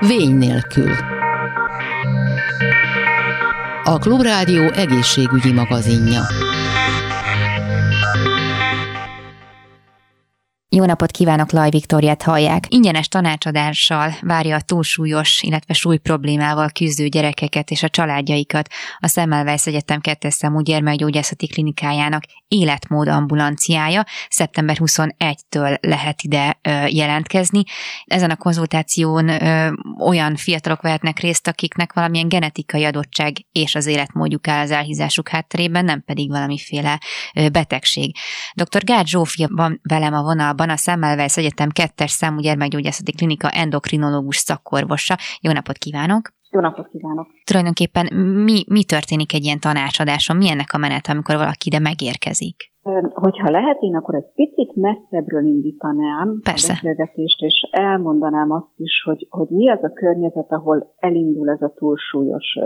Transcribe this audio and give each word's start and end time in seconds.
Vény 0.00 0.36
nélkül. 0.36 0.92
A 3.84 3.98
Klubrádió 3.98 4.70
egészségügyi 4.70 5.52
magazinja. 5.52 6.22
Jó 10.76 10.84
napot 10.84 11.10
kívánok, 11.10 11.52
Laj 11.52 11.70
Viktoriát 11.70 12.22
hallják. 12.22 12.64
Ingyenes 12.68 13.08
tanácsadással 13.08 14.14
várja 14.20 14.56
a 14.56 14.60
túlsúlyos, 14.60 15.42
illetve 15.42 15.74
súly 15.74 15.98
problémával 15.98 16.70
küzdő 16.70 17.06
gyerekeket 17.06 17.70
és 17.70 17.82
a 17.82 17.88
családjaikat 17.88 18.68
a 18.98 19.08
Semmelweis 19.08 19.66
Egyetem 19.66 20.00
2 20.00 20.28
számú 20.28 20.60
gyermekgyógyászati 20.60 21.46
klinikájának 21.46 22.22
életmód 22.48 23.08
ambulanciája. 23.08 24.04
Szeptember 24.28 24.76
21-től 24.80 25.80
lehet 25.80 26.22
ide 26.22 26.58
jelentkezni. 26.88 27.62
Ezen 28.04 28.30
a 28.30 28.36
konzultáción 28.36 29.28
olyan 29.98 30.36
fiatalok 30.36 30.82
vehetnek 30.82 31.18
részt, 31.18 31.48
akiknek 31.48 31.92
valamilyen 31.92 32.28
genetikai 32.28 32.84
adottság 32.84 33.36
és 33.52 33.74
az 33.74 33.86
életmódjuk 33.86 34.48
áll 34.48 34.62
az 34.62 34.70
elhízásuk 34.70 35.28
hátterében, 35.28 35.84
nem 35.84 36.02
pedig 36.04 36.30
valamiféle 36.30 37.00
betegség. 37.52 38.16
Dr. 38.54 38.84
Gát 38.84 39.06
Zsófia 39.06 39.48
van 39.50 39.80
velem 39.82 40.14
a 40.14 40.22
vonalban, 40.22 40.59
Anna 40.60 40.72
a 40.72 40.76
Semmelweis 40.76 41.36
Egyetem 41.36 41.70
2 41.70 42.06
számú 42.06 42.40
gyermekgyógyászati 42.40 43.12
klinika 43.12 43.50
endokrinológus 43.50 44.36
szakorvosa. 44.36 45.18
Jó 45.40 45.52
napot 45.52 45.78
kívánok! 45.78 46.32
Jó 46.50 46.60
napot 46.60 46.88
kívánok! 46.88 47.28
Tulajdonképpen 47.44 48.14
mi, 48.16 48.64
mi 48.68 48.84
történik 48.84 49.32
egy 49.32 49.44
ilyen 49.44 49.60
tanácsadáson? 49.60 50.36
Mi 50.36 50.50
ennek 50.50 50.72
a 50.72 50.78
menet, 50.78 51.08
amikor 51.08 51.36
valaki 51.36 51.68
ide 51.68 51.78
megérkezik? 51.78 52.69
Hogyha 53.12 53.50
lehet, 53.50 53.80
én 53.80 53.96
akkor 53.96 54.14
egy 54.14 54.32
picit 54.34 54.74
messzebbről 54.74 55.44
indítanám 55.44 56.40
Persze. 56.42 56.72
a 56.72 56.74
beszélgetést, 56.74 57.42
és 57.42 57.68
elmondanám 57.70 58.50
azt 58.50 58.72
is, 58.76 59.02
hogy, 59.04 59.26
hogy 59.30 59.48
mi 59.48 59.70
az 59.70 59.82
a 59.82 59.92
környezet, 59.92 60.52
ahol 60.52 60.94
elindul 60.96 61.50
ez 61.50 61.62
a 61.62 61.72
túlsúlyos 61.74 62.58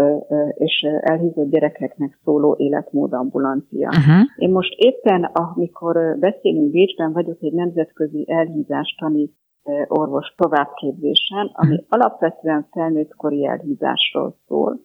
és 0.55 0.87
elhízott 1.01 1.51
gyerekeknek 1.51 2.19
szóló 2.25 2.55
életmódambulancia. 2.59 3.89
Uh-huh. 3.89 4.27
Én 4.37 4.51
most 4.51 4.75
éppen, 4.77 5.25
amikor 5.25 6.17
beszélünk 6.19 6.71
Bécsben, 6.71 7.13
vagyok 7.13 7.39
egy 7.41 7.53
nemzetközi 7.53 8.25
elhízástani 8.29 9.31
orvos 9.89 10.35
továbbképzésen, 10.37 11.51
ami 11.53 11.75
uh-huh. 11.75 11.87
alapvetően 11.89 12.67
felnőttkori 12.71 13.47
elhízásról 13.47 14.37
szól 14.47 14.81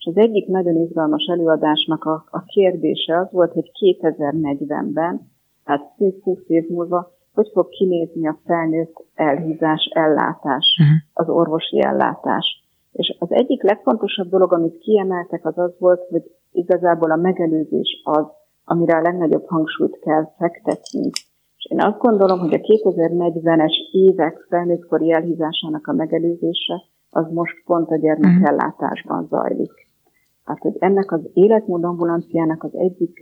és 0.00 0.06
az 0.06 0.16
egyik 0.16 0.46
nagyon 0.46 0.76
izgalmas 0.76 1.24
előadásnak 1.30 2.04
a, 2.04 2.24
a 2.30 2.42
kérdése 2.44 3.18
az 3.18 3.28
volt, 3.30 3.52
hogy 3.52 3.70
2040-ben, 4.00 5.30
tehát 5.64 5.94
10-20 5.98 6.46
év 6.46 6.68
múlva, 6.68 7.10
hogy 7.34 7.50
fog 7.52 7.68
kinézni 7.68 8.28
a 8.28 8.40
felnőtt 8.44 9.04
elhízás, 9.14 9.90
ellátás, 9.94 10.76
uh-huh. 10.80 10.96
az 11.12 11.28
orvosi 11.28 11.82
ellátás. 11.82 12.64
És 12.92 13.16
az 13.18 13.32
egyik 13.32 13.62
legfontosabb 13.62 14.28
dolog, 14.28 14.52
amit 14.52 14.78
kiemeltek, 14.78 15.46
az 15.46 15.58
az 15.58 15.72
volt, 15.78 16.00
hogy 16.10 16.22
igazából 16.52 17.10
a 17.10 17.16
megelőzés 17.16 18.00
az, 18.04 18.26
amire 18.64 18.96
a 18.96 19.02
legnagyobb 19.02 19.46
hangsúlyt 19.46 19.98
kell 19.98 20.32
fektetnünk. 20.38 21.14
És 21.56 21.66
én 21.68 21.80
azt 21.80 21.98
gondolom, 21.98 22.38
hogy 22.38 22.54
a 22.54 22.58
2040-es 22.58 23.74
évek 23.92 24.46
felnőttkori 24.48 25.12
elhízásának 25.12 25.86
a 25.86 25.92
megelőzése 25.92 26.82
az 27.10 27.32
most 27.32 27.62
pont 27.64 27.90
a 27.90 27.96
gyermekellátásban 27.96 29.26
zajlik. 29.30 29.88
Tehát, 30.50 30.74
hogy 30.74 30.76
ennek 30.90 31.12
az 31.12 31.20
életmód 31.32 31.84
ambulanciának 31.84 32.62
az 32.62 32.74
egyik 32.74 33.18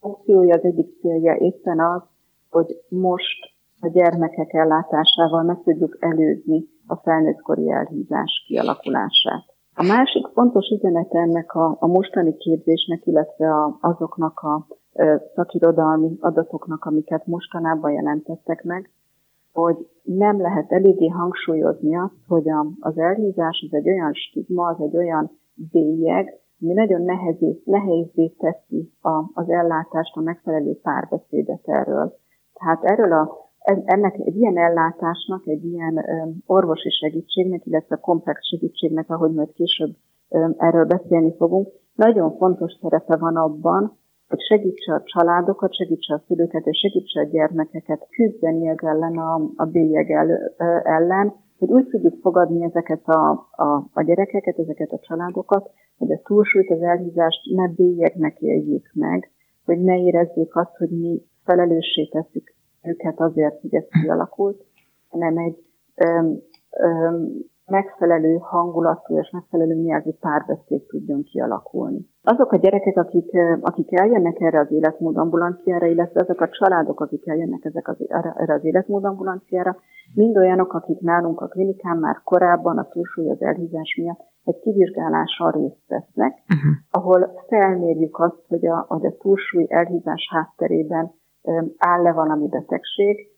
funkciója, 0.00 0.54
az 0.54 0.64
egyik 0.64 1.00
célja 1.00 1.34
éppen 1.34 1.80
az, 1.80 2.02
hogy 2.50 2.80
most 2.88 3.38
a 3.80 3.88
gyermekek 3.88 4.52
ellátásával 4.52 5.42
meg 5.42 5.62
tudjuk 5.62 5.96
előzni 6.00 6.64
a 6.86 6.96
felnőttkori 6.96 7.70
elhízás 7.70 8.44
kialakulását. 8.46 9.44
A 9.74 9.82
másik 9.82 10.26
fontos 10.26 10.68
üzenet 10.68 11.14
ennek 11.14 11.54
a, 11.54 11.76
a 11.80 11.86
mostani 11.86 12.36
képzésnek, 12.36 13.06
illetve 13.06 13.54
a, 13.54 13.78
azoknak 13.80 14.38
a 14.38 14.66
szakirodalmi 15.34 16.16
adatoknak, 16.20 16.84
amiket 16.84 17.26
mostanában 17.26 17.92
jelentettek 17.92 18.62
meg, 18.62 18.90
hogy 19.52 19.76
nem 20.02 20.40
lehet 20.40 20.72
eléggé 20.72 21.08
hangsúlyozni 21.08 21.96
azt, 21.96 22.26
hogy 22.28 22.48
a, 22.50 22.66
az 22.80 22.98
elhízás 22.98 23.64
az 23.70 23.74
egy 23.74 23.88
olyan 23.88 24.12
stigma, 24.12 24.66
az 24.66 24.80
egy 24.80 24.96
olyan 24.96 25.30
bélyeg, 25.54 26.40
ami 26.60 26.72
nagyon 26.72 27.02
nehezé, 27.02 27.62
nehézé 27.64 28.28
teszi 28.28 28.92
a, 29.00 29.30
az 29.34 29.48
ellátást, 29.48 30.16
a 30.16 30.20
megfelelő 30.20 30.80
párbeszédet 30.82 31.68
erről. 31.68 32.16
Tehát 32.52 32.84
erről 32.84 33.12
a, 33.12 33.50
ennek 33.84 34.14
egy 34.18 34.36
ilyen 34.36 34.58
ellátásnak, 34.58 35.46
egy 35.46 35.64
ilyen 35.64 36.04
orvosi 36.46 36.90
segítségnek, 36.90 37.66
illetve 37.66 37.96
komplex 37.96 38.46
segítségnek, 38.46 39.10
ahogy 39.10 39.32
majd 39.32 39.52
később 39.52 39.96
erről 40.56 40.84
beszélni 40.84 41.34
fogunk, 41.36 41.68
nagyon 41.94 42.36
fontos 42.36 42.72
szerepe 42.80 43.16
van 43.16 43.36
abban, 43.36 43.98
hogy 44.28 44.40
segítse 44.40 44.94
a 44.94 45.02
családokat, 45.04 45.74
segítse 45.74 46.14
a 46.14 46.22
szülőket, 46.26 46.66
és 46.66 46.78
segítse 46.78 47.20
a 47.20 47.24
gyermekeket 47.24 48.06
küzdeni 48.10 48.68
ez 48.68 48.76
ellen 48.78 49.18
a, 49.18 49.34
a 49.56 49.64
bélyeg 49.64 50.10
ellen, 50.82 51.34
hogy 51.58 51.70
úgy 51.70 51.86
tudjuk 51.86 52.20
fogadni 52.20 52.64
ezeket 52.64 53.08
a, 53.08 53.48
a, 53.50 53.88
a 53.92 54.02
gyerekeket, 54.02 54.58
ezeket 54.58 54.92
a 54.92 54.98
családokat, 54.98 55.70
hogy 55.98 56.12
a 56.12 56.20
túlsúlyt, 56.24 56.70
az 56.70 56.82
elhízást 56.82 57.40
ne 57.54 57.68
bélyegnek 57.68 58.40
éljük 58.40 58.90
meg, 58.92 59.30
hogy 59.64 59.78
ne 59.78 59.98
érezzék 59.98 60.56
azt, 60.56 60.76
hogy 60.76 60.90
mi 60.90 61.22
felelőssé 61.44 62.06
tesszük 62.06 62.54
őket 62.82 63.20
azért, 63.20 63.60
hogy 63.60 63.74
ez 63.74 63.84
kialakult, 64.02 64.64
hanem 65.08 65.38
egy 65.38 65.56
öm, 65.94 66.38
öm, 66.70 67.44
megfelelő 67.66 68.36
hangulatú 68.40 69.18
és 69.18 69.30
megfelelő 69.30 69.74
nyelvű 69.74 70.10
párbeszéd 70.20 70.82
tudjon 70.86 71.22
kialakulni. 71.22 72.06
Azok 72.22 72.52
a 72.52 72.56
gyerekek, 72.56 72.96
akik, 72.96 73.30
akik 73.60 73.98
eljönnek 73.98 74.40
erre 74.40 74.60
az 74.60 74.72
életmódambulanciára, 74.72 75.86
illetve 75.86 76.20
azok 76.20 76.40
a 76.40 76.48
családok, 76.48 77.00
akik 77.00 77.26
eljönnek 77.26 77.64
ezek 77.64 77.88
az, 77.88 77.96
erre 78.36 78.54
az 78.54 78.64
életmódambulanciára, 78.64 79.76
mind 80.14 80.36
olyanok, 80.36 80.72
akik 80.72 81.00
nálunk 81.00 81.40
a 81.40 81.46
klinikán 81.46 81.96
már 81.96 82.20
korábban 82.24 82.78
a 82.78 82.88
túlsúly 82.88 83.30
az 83.30 83.42
elhízás 83.42 83.96
miatt 84.00 84.34
egy 84.46 84.60
kivizsgálással 84.60 85.50
részt 85.50 85.86
vesznek, 85.86 86.32
uh-huh. 86.32 86.72
ahol 86.90 87.42
felmérjük 87.48 88.18
azt, 88.18 88.44
hogy 88.48 88.66
a, 88.66 88.84
hogy 88.88 89.06
a 89.06 89.16
túlsúly 89.16 89.66
elhízás 89.68 90.28
hátterében 90.30 91.12
áll-e 91.76 92.12
valami 92.12 92.48
betegség, 92.48 93.28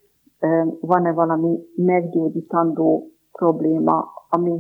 van-e 0.81 1.13
valami 1.13 1.59
meggyógyítandó 1.75 3.11
probléma, 3.33 4.05
ami 4.29 4.59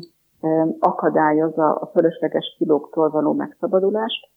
akadályozza 0.78 1.74
a 1.74 1.86
fölösleges 1.86 2.54
kilóktól 2.58 3.10
való 3.10 3.32
megszabadulást. 3.32 4.30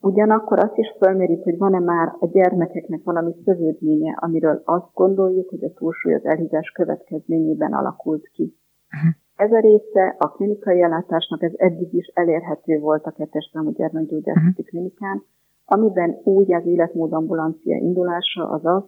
Ugyanakkor 0.00 0.58
azt 0.58 0.76
is 0.76 0.96
felmérjük, 0.98 1.42
hogy 1.42 1.58
van-e 1.58 1.78
már 1.78 2.16
a 2.18 2.26
gyermekeknek 2.26 3.00
valami 3.04 3.34
szövődménye, 3.44 4.16
amiről 4.20 4.62
azt 4.64 4.90
gondoljuk, 4.94 5.48
hogy 5.48 5.64
a 5.64 5.72
túlsúly 5.72 6.14
az 6.14 6.24
elhízás 6.24 6.70
következményében 6.70 7.72
alakult 7.72 8.28
ki. 8.28 8.56
Uh-huh. 8.94 9.14
Ez 9.38 9.52
a 9.52 9.60
része 9.60 10.16
a 10.18 10.30
klinikai 10.30 10.82
ellátásnak, 10.82 11.42
ez 11.42 11.52
eddig 11.56 11.94
is 11.94 12.06
elérhető 12.14 12.78
volt 12.78 13.04
a 13.04 13.10
kettes 13.10 13.50
számú 13.52 13.70
gyermekgyógyászati 13.70 14.48
uh-huh. 14.48 14.66
klinikán, 14.66 15.22
amiben 15.64 16.20
úgy 16.24 16.52
az 16.52 16.66
életmód 16.66 17.12
ambulancia 17.12 17.76
indulása 17.76 18.48
az 18.48 18.64
az, 18.64 18.82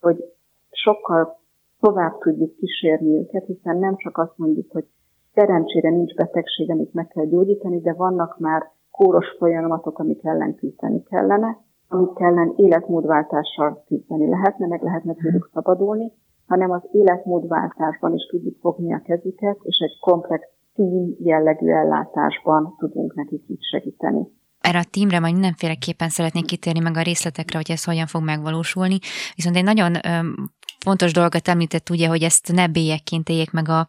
hogy 0.00 0.24
sokkal 0.70 1.38
tovább 1.80 2.18
tudjuk 2.18 2.56
kísérni 2.56 3.16
őket, 3.16 3.46
hiszen 3.46 3.76
nem 3.76 3.96
csak 3.96 4.18
azt 4.18 4.32
mondjuk, 4.36 4.72
hogy 4.72 4.86
szerencsére 5.34 5.90
nincs 5.90 6.14
betegség, 6.14 6.70
amit 6.70 6.94
meg 6.94 7.06
kell 7.06 7.24
gyógyítani, 7.24 7.80
de 7.80 7.92
vannak 7.92 8.38
már 8.38 8.62
kóros 8.90 9.26
folyamatok, 9.38 9.98
amik 9.98 10.24
ellen 10.24 10.54
küzdeni 10.54 11.02
kellene, 11.02 11.58
amik 11.88 12.20
ellen 12.20 12.52
életmódváltással 12.56 13.84
küzdeni 13.86 14.28
lehetne, 14.28 14.66
meg 14.66 14.82
lehetne 14.82 15.14
tőlük 15.14 15.50
szabadulni, 15.52 16.12
hanem 16.46 16.70
az 16.70 16.82
életmódváltásban 16.92 18.14
is 18.14 18.26
tudjuk 18.30 18.56
fogni 18.60 18.94
a 18.94 19.02
kezüket, 19.04 19.56
és 19.62 19.78
egy 19.78 19.98
komplex 20.00 20.46
tím 20.74 21.16
jellegű 21.18 21.68
ellátásban 21.70 22.74
tudunk 22.78 23.14
nekik 23.14 23.42
így 23.48 23.62
segíteni. 23.70 24.26
Erre 24.60 24.78
a 24.78 24.84
tímre 24.90 25.20
majd 25.20 25.32
mindenféleképpen 25.32 26.08
szeretnék 26.08 26.44
kitérni 26.44 26.80
meg 26.80 26.96
a 26.96 27.02
részletekre, 27.02 27.56
hogy 27.56 27.70
ez 27.70 27.84
hogyan 27.84 28.06
fog 28.06 28.22
megvalósulni. 28.22 28.98
Viszont 29.34 29.56
egy 29.56 29.64
nagyon 29.64 29.92
fontos 30.84 31.12
dolgot 31.12 31.48
említett 31.48 31.90
ugye, 31.90 32.08
hogy 32.08 32.22
ezt 32.22 32.52
ne 32.52 32.68
bélyekként 32.68 33.28
éljék 33.28 33.50
meg 33.50 33.68
a, 33.68 33.88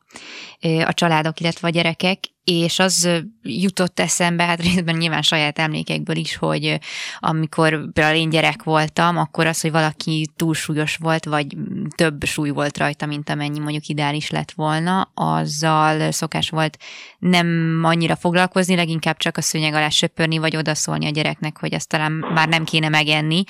a 0.86 0.94
családok, 0.94 1.40
illetve 1.40 1.68
a 1.68 1.72
gyerekek, 1.72 2.20
és 2.46 2.80
az 2.80 3.10
jutott 3.44 4.00
eszembe, 4.00 4.44
hát 4.44 4.62
részben 4.62 4.96
nyilván 4.96 5.22
saját 5.22 5.60
emlékekből 5.60 6.16
is, 6.16 6.36
hogy 6.36 6.80
amikor 7.20 7.92
például 7.94 8.18
én 8.18 8.30
gyerek 8.30 8.64
voltam, 8.64 9.18
akkor 9.18 9.48
az, 9.48 9.62
hogy 9.62 9.72
valaki 9.72 10.30
túlsúlyos 10.36 10.96
volt, 10.96 11.26
vagy 11.26 11.58
több 11.96 12.24
súly 12.24 12.50
volt 12.50 12.78
rajta, 12.78 13.06
mint 13.06 13.30
amennyi 13.30 13.60
mondjuk 13.60 13.88
ideális 13.88 14.30
lett 14.30 14.52
volna, 14.52 15.12
azzal 15.14 16.12
szokás 16.12 16.50
volt 16.50 16.78
nem 17.20 17.80
annyira 17.84 18.16
foglalkozni, 18.16 18.76
leginkább 18.76 19.18
csak 19.18 19.38
a 19.38 19.42
szőnyeg 19.42 19.74
alá 19.74 19.90
söpörni, 19.90 20.38
vagy 20.38 20.56
odaszólni 20.56 21.06
a 21.06 21.10
gyereknek, 21.12 21.60
hogy 21.60 21.74
azt 21.74 21.90
talán 21.90 22.12
már 22.12 22.48
nem 22.48 22.64
kéne 22.64 22.90
megenni, 22.90 23.44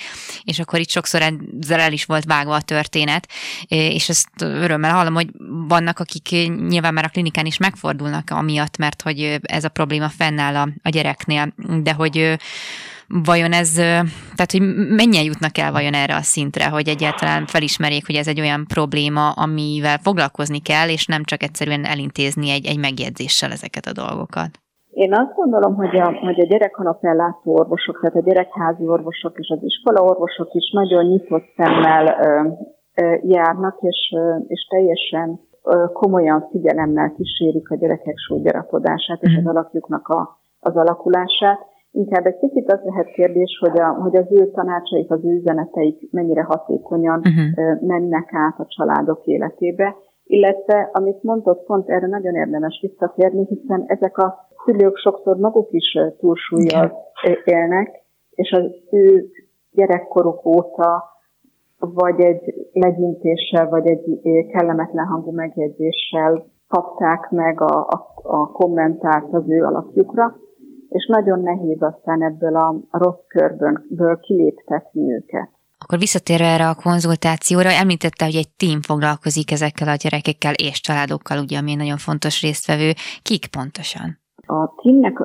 és 0.43 0.59
akkor 0.59 0.79
itt 0.79 0.89
sokszor 0.89 1.21
ezzel 1.21 1.79
el 1.79 1.93
is 1.93 2.05
volt 2.05 2.23
vágva 2.23 2.55
a 2.55 2.61
történet, 2.61 3.29
és 3.67 4.09
ezt 4.09 4.29
örömmel 4.39 4.93
hallom, 4.93 5.13
hogy 5.13 5.29
vannak, 5.67 5.99
akik 5.99 6.29
nyilván 6.67 6.93
már 6.93 7.05
a 7.05 7.09
klinikán 7.09 7.45
is 7.45 7.57
megfordulnak 7.57 8.29
amiatt, 8.29 8.77
mert 8.85 9.01
hogy 9.01 9.19
ez 9.57 9.63
a 9.63 9.75
probléma 9.79 10.09
fennáll 10.19 10.55
a, 10.55 10.67
a 10.87 10.89
gyereknél, 10.89 11.45
de 11.87 11.93
hogy 12.01 12.15
vajon 13.31 13.51
ez, 13.61 13.71
tehát 14.37 14.51
hogy 14.55 14.63
mennyien 15.01 15.25
jutnak 15.29 15.57
el 15.57 15.71
vajon 15.71 15.93
erre 15.93 16.15
a 16.15 16.29
szintre, 16.33 16.65
hogy 16.75 16.87
egyáltalán 16.95 17.45
felismerjék, 17.45 18.05
hogy 18.05 18.15
ez 18.15 18.27
egy 18.27 18.41
olyan 18.45 18.65
probléma, 18.73 19.25
amivel 19.45 19.97
foglalkozni 20.07 20.61
kell, 20.69 20.89
és 20.97 21.03
nem 21.05 21.23
csak 21.23 21.43
egyszerűen 21.43 21.83
elintézni 21.93 22.47
egy, 22.55 22.65
egy 22.71 22.79
megjegyzéssel 22.87 23.51
ezeket 23.57 23.85
a 23.85 23.97
dolgokat. 24.03 24.51
Én 25.05 25.13
azt 25.13 25.33
gondolom, 25.35 25.75
hogy 25.75 25.95
a, 25.99 26.07
hogy 26.25 26.39
a 26.39 26.47
gyerek 26.51 26.77
alapellátó 26.77 27.49
orvosok, 27.61 27.99
tehát 27.99 28.15
a 28.15 28.27
gyerekházi 28.29 28.85
orvosok 28.87 29.33
és 29.37 29.49
az 29.55 29.63
iskola 29.63 30.01
orvosok 30.11 30.49
is 30.53 30.71
nagyon 30.71 31.05
nyitott 31.05 31.45
szemmel 31.55 32.05
ö, 32.27 32.29
ö, 33.01 33.15
járnak, 33.21 33.77
és, 33.81 33.99
ö, 34.15 34.35
és 34.47 34.67
teljesen 34.69 35.39
komolyan 35.93 36.47
figyelemmel 36.51 37.13
kísérik 37.17 37.69
a 37.69 37.75
gyerekek 37.75 38.17
súlygyarapodását 38.17 39.21
és 39.21 39.35
az 39.35 39.43
mhm. 39.43 39.49
alakjuknak 39.49 40.07
a, 40.07 40.39
az 40.59 40.75
alakulását. 40.75 41.59
Inkább 41.91 42.25
egy 42.25 42.37
kicsit 42.37 42.71
az 42.71 42.79
lehet 42.83 43.07
kérdés, 43.07 43.57
hogy, 43.59 43.79
a, 43.79 43.87
hogy 43.87 44.15
az 44.15 44.25
ő 44.29 44.51
tanácsaik, 44.51 45.11
az 45.11 45.25
ő 45.25 45.33
üzeneteik 45.33 46.11
mennyire 46.11 46.43
hatékonyan 46.43 47.17
uh-huh. 47.19 47.81
mennek 47.81 48.29
át 48.33 48.59
a 48.59 48.65
családok 48.67 49.25
életébe, 49.25 49.95
illetve 50.23 50.89
amit 50.93 51.23
mondott, 51.23 51.65
pont 51.65 51.89
erre 51.89 52.07
nagyon 52.07 52.35
érdemes 52.35 52.79
visszatérni, 52.81 53.45
hiszen 53.45 53.83
ezek 53.87 54.17
a 54.17 54.47
szülők 54.65 54.97
sokszor 54.97 55.37
maguk 55.37 55.71
is 55.71 55.97
túlsúlyjal 56.19 56.93
élnek, 57.43 58.03
és 58.29 58.51
az 58.51 58.63
ő 58.91 59.29
gyerekkoruk 59.71 60.45
óta 60.45 61.03
vagy 61.93 62.19
egy 62.19 62.69
legyintéssel, 62.71 63.69
vagy 63.69 63.87
egy 63.87 64.21
kellemetlen 64.51 65.05
hangú 65.05 65.31
megjegyzéssel 65.31 66.45
kapták 66.67 67.29
meg 67.29 67.61
a, 67.61 67.79
a, 67.79 68.13
a 68.23 68.51
kommentárt 68.51 69.33
az 69.33 69.43
ő 69.47 69.63
alapjukra, 69.63 70.35
és 70.89 71.07
nagyon 71.07 71.39
nehéz 71.39 71.81
aztán 71.81 72.23
ebből 72.23 72.55
a 72.55 72.75
rossz 72.91 73.25
körből 73.27 74.19
kiléptetni 74.19 75.13
őket. 75.13 75.49
Akkor 75.77 75.99
visszatérve 75.99 76.45
erre 76.45 76.69
a 76.69 76.81
konzultációra, 76.83 77.69
említette, 77.81 78.25
hogy 78.25 78.35
egy 78.35 78.49
tím 78.57 78.81
foglalkozik 78.81 79.51
ezekkel 79.51 79.87
a 79.87 80.01
gyerekekkel 80.03 80.53
és 80.53 80.81
családokkal, 80.81 81.37
ugye, 81.39 81.57
ami 81.57 81.75
nagyon 81.75 81.97
fontos 81.97 82.41
résztvevő. 82.41 82.89
Kik 83.21 83.45
pontosan? 83.57 84.07
A 84.47 84.73
tímnek 84.81 85.17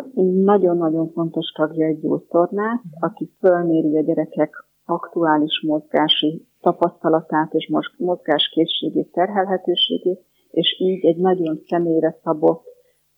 nagyon-nagyon 0.45 1.11
fontos 1.15 1.47
tagja 1.57 1.87
egy 1.87 2.01
gyógytornász, 2.01 2.81
aki 3.01 3.31
fölméri 3.41 3.97
a 3.97 4.03
gyerekek 4.03 4.51
aktuális 4.91 5.65
mozgási 5.67 6.47
tapasztalatát 6.61 7.55
és 7.55 7.73
mozgáskészségét, 7.97 9.13
terhelhetőségét, 9.13 10.21
és 10.51 10.77
így 10.81 11.05
egy 11.05 11.17
nagyon 11.17 11.61
személyre 11.69 12.17
szabott 12.23 12.65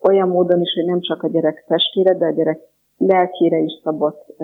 olyan 0.00 0.28
módon 0.28 0.60
is, 0.60 0.72
hogy 0.74 0.84
nem 0.84 1.00
csak 1.00 1.22
a 1.22 1.28
gyerek 1.28 1.64
testére, 1.66 2.14
de 2.14 2.26
a 2.26 2.32
gyerek 2.32 2.60
lelkére 2.96 3.58
is 3.58 3.80
szabott 3.82 4.34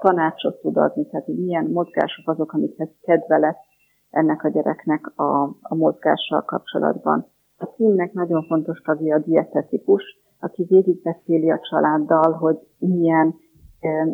tanácsot 0.00 0.60
tud 0.60 0.76
adni, 0.76 1.06
tehát 1.06 1.26
hogy 1.26 1.38
milyen 1.38 1.64
mozgások 1.64 2.28
azok, 2.28 2.52
amikhez 2.52 2.88
kedve 3.02 3.38
lesz 3.38 3.68
ennek 4.10 4.44
a 4.44 4.48
gyereknek 4.48 5.12
a, 5.18 5.42
a 5.60 5.74
mozgással 5.74 6.42
kapcsolatban. 6.44 7.26
A 7.58 7.64
címnek 7.64 8.12
nagyon 8.12 8.42
fontos 8.42 8.80
tagja 8.80 9.16
a 9.16 9.18
dietetikus, 9.18 10.02
aki 10.40 10.66
végigbeszéli 10.68 11.50
a 11.50 11.60
családdal, 11.70 12.32
hogy 12.32 12.58
milyen 12.78 13.34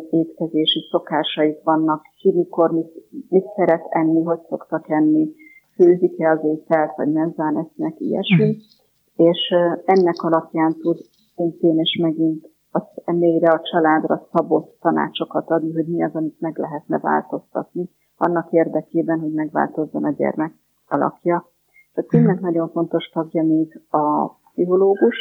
étkezési 0.09 0.87
szokásaik 0.91 1.63
vannak, 1.63 2.01
ki 2.15 2.31
mikor 2.31 2.71
mit, 2.71 2.91
mit 3.29 3.45
szeret 3.55 3.85
enni, 3.89 4.23
hogy 4.23 4.39
szoktak 4.49 4.89
enni, 4.89 5.33
főzik-e 5.75 6.29
az 6.29 6.39
ételt, 6.43 6.95
vagy 6.95 7.11
menzán 7.11 7.57
esznek, 7.57 7.99
ilyesmi. 7.99 8.45
Mm 8.45 8.85
és 9.17 9.53
ennek 9.85 10.23
alapján 10.23 10.75
tud 10.79 10.97
szintén 11.35 11.79
és 11.79 11.99
megint 12.01 12.49
az 12.71 12.83
ennél 13.05 13.45
a 13.45 13.61
családra 13.61 14.27
szabott 14.33 14.77
tanácsokat 14.79 15.49
adni, 15.49 15.73
hogy 15.73 15.87
mi 15.87 16.03
az, 16.03 16.15
amit 16.15 16.39
meg 16.39 16.57
lehetne 16.57 16.99
változtatni, 16.99 17.89
annak 18.17 18.51
érdekében, 18.51 19.19
hogy 19.19 19.31
megváltozzon 19.31 20.03
a 20.03 20.11
gyermek 20.11 20.53
alakja. 20.87 21.49
A 21.93 22.01
címnek 22.01 22.39
nagyon 22.39 22.69
fontos 22.69 23.09
tagja 23.09 23.43
még 23.43 23.81
a 23.89 24.27
pszichológus, 24.27 25.15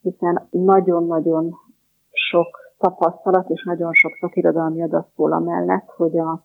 hiszen 0.00 0.48
nagyon-nagyon 0.50 1.54
sok 2.10 2.63
tapasztalat 2.84 3.48
és 3.48 3.64
nagyon 3.64 3.92
sok 3.92 4.12
szakirodalmi 4.20 4.82
adat 4.82 5.08
szól 5.16 5.32
amellett, 5.32 5.88
hogy, 5.96 6.18
a, 6.18 6.44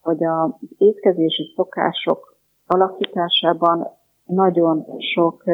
hogy 0.00 0.24
az 0.24 0.50
étkezési 0.78 1.52
szokások 1.56 2.36
alakításában 2.66 3.88
nagyon 4.24 4.86
sok 5.14 5.44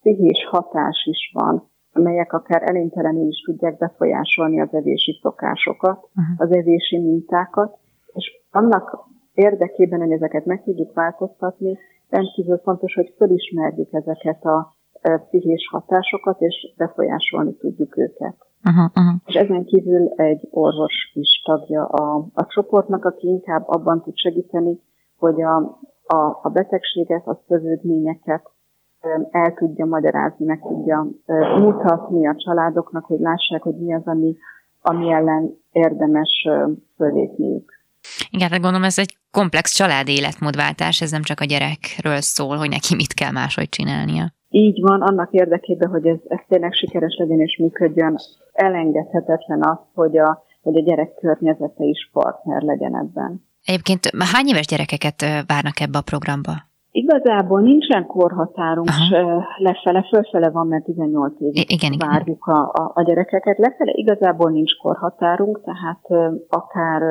pszichés 0.00 0.46
hatás 0.50 1.06
is 1.10 1.32
van, 1.34 1.68
amelyek 1.92 2.32
akár 2.32 2.62
elintelenül 2.62 3.28
is 3.28 3.42
tudják 3.44 3.78
befolyásolni 3.78 4.60
az 4.60 4.68
evési 4.72 5.18
szokásokat, 5.22 5.98
uh-huh. 5.98 6.34
az 6.36 6.52
evési 6.52 6.98
mintákat, 6.98 7.78
és 8.12 8.42
annak 8.50 9.08
érdekében, 9.34 10.00
hogy 10.00 10.12
ezeket 10.12 10.44
meg 10.44 10.62
tudjuk 10.62 10.94
változtatni, 10.94 11.78
rendkívül 12.08 12.58
fontos, 12.58 12.94
hogy 12.94 13.14
fölismerjük 13.16 13.92
ezeket 13.92 14.44
a 14.44 14.74
pszichés 15.00 15.68
hatásokat, 15.70 16.40
és 16.40 16.74
befolyásolni 16.76 17.56
tudjuk 17.56 17.96
őket. 17.96 18.34
Uh-huh, 18.64 18.90
uh-huh. 18.94 19.20
És 19.24 19.34
ezen 19.34 19.64
kívül 19.64 20.08
egy 20.16 20.48
orvos 20.50 21.10
is 21.14 21.42
tagja 21.44 21.84
a, 21.84 22.26
a 22.34 22.46
csoportnak, 22.46 23.04
aki 23.04 23.26
inkább 23.26 23.68
abban 23.68 24.02
tud 24.02 24.16
segíteni, 24.16 24.80
hogy 25.16 25.42
a, 25.42 25.56
a, 26.06 26.38
a 26.42 26.48
betegséget, 26.52 27.26
a 27.26 27.42
szövődményeket, 27.48 28.42
el 29.30 29.54
tudja 29.54 29.84
magyarázni, 29.84 30.44
meg 30.44 30.60
tudja 30.60 31.06
mutatni 31.58 32.26
a 32.26 32.36
családoknak, 32.36 33.04
hogy 33.04 33.18
lássák, 33.20 33.62
hogy 33.62 33.78
mi 33.78 33.94
az, 33.94 34.06
ami, 34.06 34.36
ami 34.80 35.12
ellen 35.12 35.50
érdemes 35.72 36.48
fölépniük. 36.96 37.72
Igen, 38.30 38.50
hát 38.50 38.60
gondolom 38.60 38.84
ez 38.84 38.98
egy 38.98 39.16
komplex 39.30 39.74
családi 39.74 40.12
életmódváltás, 40.12 41.00
ez 41.00 41.10
nem 41.10 41.22
csak 41.22 41.40
a 41.40 41.44
gyerekről 41.44 42.20
szól, 42.20 42.56
hogy 42.56 42.68
neki 42.68 42.94
mit 42.94 43.14
kell 43.14 43.30
máshogy 43.30 43.68
csinálnia. 43.68 44.32
Így 44.50 44.80
van, 44.80 45.02
annak 45.02 45.32
érdekében, 45.32 45.90
hogy 45.90 46.06
ez, 46.06 46.18
ez 46.28 46.38
tényleg 46.48 46.72
sikeres 46.72 47.16
legyen 47.18 47.40
és 47.40 47.56
működjön, 47.58 48.16
elengedhetetlen 48.52 49.62
az, 49.62 49.78
hogy 49.94 50.18
a, 50.18 50.42
hogy 50.62 50.76
a 50.76 50.82
gyerek 50.82 51.14
környezete 51.14 51.84
is 51.84 52.10
partner 52.12 52.62
legyen 52.62 52.96
ebben. 52.96 53.48
Egyébként 53.64 54.10
hány 54.32 54.46
éves 54.46 54.66
gyerekeket 54.66 55.24
várnak 55.46 55.80
ebbe 55.80 55.98
a 55.98 56.02
programba? 56.02 56.52
Igazából 56.92 57.60
nincsen 57.60 58.06
korhatárunk 58.06 58.88
Aha. 58.88 59.44
lefele, 59.58 60.02
fölfele 60.02 60.50
van, 60.50 60.66
mert 60.66 60.84
18 60.84 61.40
évig 61.40 61.70
igen, 61.70 61.92
várjuk 61.98 62.44
igen. 62.46 62.56
A, 62.56 62.70
a, 62.82 62.90
a 62.94 63.02
gyerekeket. 63.02 63.58
Lefele 63.58 63.92
igazából 63.94 64.50
nincs 64.50 64.76
korhatárunk, 64.76 65.60
tehát 65.64 66.32
akár 66.48 67.02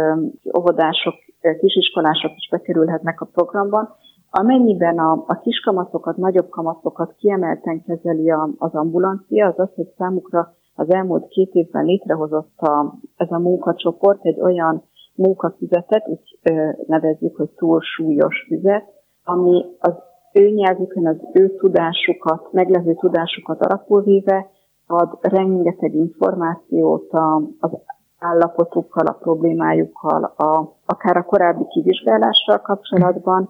óvodások, 0.57 1.15
kisiskolások 1.59 2.31
is 2.35 2.49
bekerülhetnek 2.49 3.21
a 3.21 3.25
programba. 3.25 3.97
Amennyiben 4.31 4.97
a, 4.99 5.23
a 5.27 5.39
kiskamaszokat, 5.39 6.17
nagyobb 6.17 6.49
kamaszokat 6.49 7.15
kiemelten 7.17 7.83
kezeli 7.83 8.31
a, 8.31 8.49
az 8.57 8.73
ambulancia, 8.73 9.47
az 9.47 9.59
az, 9.59 9.69
hogy 9.75 9.87
számukra 9.97 10.53
az 10.75 10.93
elmúlt 10.93 11.27
két 11.27 11.53
évben 11.53 11.85
létrehozott 11.85 12.57
a, 12.57 12.93
ez 13.17 13.31
a 13.31 13.39
munkacsoport 13.39 14.25
egy 14.25 14.39
olyan 14.41 14.83
munkafüzetet, 15.15 16.07
úgy 16.07 16.39
ö, 16.43 16.69
nevezzük, 16.87 17.35
hogy 17.35 17.49
túlsúlyos 17.49 18.45
füzet, 18.47 18.83
ami 19.23 19.65
az 19.79 19.93
ő 20.33 20.49
nyelvükön, 20.49 21.07
az 21.07 21.17
ő 21.33 21.55
tudásukat, 21.55 22.51
meglevő 22.51 22.93
tudásukat 22.93 23.65
alapul 23.65 24.01
véve 24.01 24.49
ad 24.87 25.17
rengeteg 25.21 25.93
információt 25.93 27.11
a, 27.11 27.41
az 27.59 27.71
állapotukkal, 28.19 29.05
a 29.05 29.13
problémájukkal, 29.13 30.23
a, 30.23 30.75
akár 30.85 31.17
a 31.17 31.23
korábbi 31.23 31.67
kivizsgálással 31.67 32.61
kapcsolatban, 32.61 33.49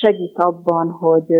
segít 0.00 0.38
abban, 0.38 0.90
hogy 0.90 1.34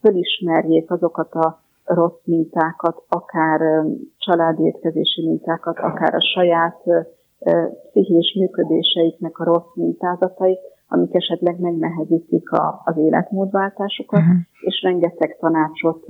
fölismerjék 0.00 0.90
azokat 0.90 1.32
a 1.32 1.62
rossz 1.84 2.20
mintákat, 2.24 3.02
akár 3.08 3.60
családi 4.18 4.62
étkezési 4.62 5.26
mintákat, 5.26 5.78
akár 5.78 6.14
a 6.14 6.20
saját 6.34 6.82
pszichés 7.90 8.36
működéseiknek 8.38 9.38
a 9.38 9.44
rossz 9.44 9.74
mintázatait, 9.74 10.60
amik 10.88 11.14
esetleg 11.14 11.60
megnehezítik 11.60 12.50
a, 12.50 12.82
az 12.84 12.96
életmódváltásokat, 12.96 14.20
uh-huh. 14.20 14.36
és 14.60 14.82
rengeteg 14.82 15.36
tanácsot, 15.40 16.04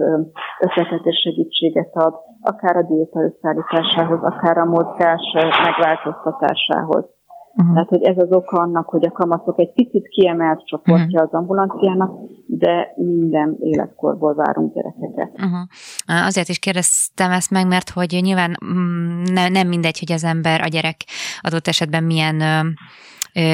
ötletet 0.60 1.04
és 1.04 1.20
segítséget 1.20 1.90
ad, 1.94 2.14
akár 2.40 2.76
a 2.76 2.82
diéta 2.82 3.22
összeállításához, 3.22 4.22
akár 4.22 4.58
a 4.58 4.64
mozgás 4.64 5.22
megváltoztatásához. 5.64 7.13
Uh-huh. 7.56 7.72
Tehát, 7.72 7.88
hogy 7.88 8.02
ez 8.02 8.18
az 8.18 8.30
oka 8.30 8.60
annak, 8.60 8.88
hogy 8.88 9.06
a 9.06 9.10
kamaszok 9.10 9.58
egy 9.58 9.72
picit 9.72 10.08
kiemelt 10.08 10.66
csoportja 10.66 11.04
uh-huh. 11.04 11.22
az 11.22 11.32
ambulanciának, 11.32 12.10
de 12.46 12.92
minden 12.96 13.56
életkorból 13.60 14.34
várunk 14.34 14.74
gyerekeket. 14.74 15.30
Uh-huh. 15.32 16.26
Azért 16.26 16.48
is 16.48 16.58
kérdeztem 16.58 17.30
ezt 17.30 17.50
meg, 17.50 17.66
mert 17.66 17.90
hogy 17.90 18.18
nyilván 18.22 18.56
mm, 18.64 19.22
ne, 19.22 19.48
nem 19.48 19.68
mindegy, 19.68 19.98
hogy 19.98 20.12
az 20.12 20.24
ember, 20.24 20.60
a 20.60 20.66
gyerek 20.66 20.96
adott 21.40 21.66
esetben 21.66 22.04
milyen 22.04 22.42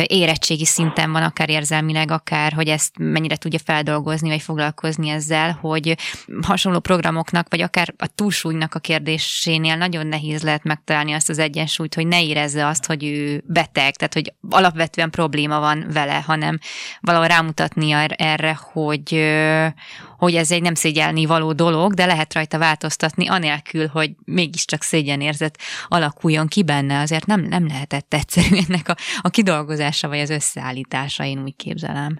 érettségi 0.06 0.64
szinten 0.64 1.12
van, 1.12 1.22
akár 1.22 1.48
érzelmileg, 1.50 2.10
akár, 2.10 2.52
hogy 2.52 2.68
ezt 2.68 2.98
mennyire 2.98 3.36
tudja 3.36 3.58
feldolgozni, 3.64 4.28
vagy 4.28 4.42
foglalkozni 4.42 5.08
ezzel, 5.08 5.58
hogy 5.60 5.96
hasonló 6.42 6.78
programoknak, 6.78 7.46
vagy 7.50 7.60
akár 7.60 7.94
a 7.98 8.06
túlsúlynak 8.06 8.74
a 8.74 8.78
kérdésénél 8.78 9.76
nagyon 9.76 10.06
nehéz 10.06 10.42
lehet 10.42 10.64
megtalálni 10.64 11.12
azt 11.12 11.28
az 11.28 11.38
egyensúlyt, 11.38 11.94
hogy 11.94 12.06
ne 12.06 12.22
érezze 12.22 12.66
azt, 12.66 12.86
hogy 12.86 13.04
ő 13.04 13.42
beteg, 13.46 13.96
tehát 13.96 14.14
hogy 14.14 14.32
alapvetően 14.50 15.10
probléma 15.10 15.60
van 15.60 15.86
vele, 15.92 16.22
hanem 16.26 16.58
valahol 17.00 17.26
rámutatni 17.26 17.92
erre, 18.16 18.58
hogy, 18.72 19.32
hogy 20.18 20.34
ez 20.34 20.50
egy 20.50 20.62
nem 20.62 20.74
szégyelni 20.74 21.26
való 21.26 21.52
dolog, 21.52 21.94
de 21.94 22.06
lehet 22.06 22.34
rajta 22.34 22.58
változtatni, 22.58 23.28
anélkül, 23.28 23.86
hogy 23.86 24.10
mégiscsak 24.24 24.82
szégyenérzet 24.82 25.58
alakuljon 25.88 26.46
ki 26.46 26.62
benne, 26.62 27.00
azért 27.00 27.26
nem, 27.26 27.40
nem 27.40 27.66
lehetett 27.66 28.14
egyszerű 28.14 28.56
ennek 28.68 28.88
a, 28.88 28.96
a 29.20 29.28
kidolgozása 29.28 29.68
vagy 30.08 30.18
az 30.18 30.30
összeállítása, 30.30 31.24
én 31.24 31.42
úgy 31.42 31.56
képzelem. 31.56 32.12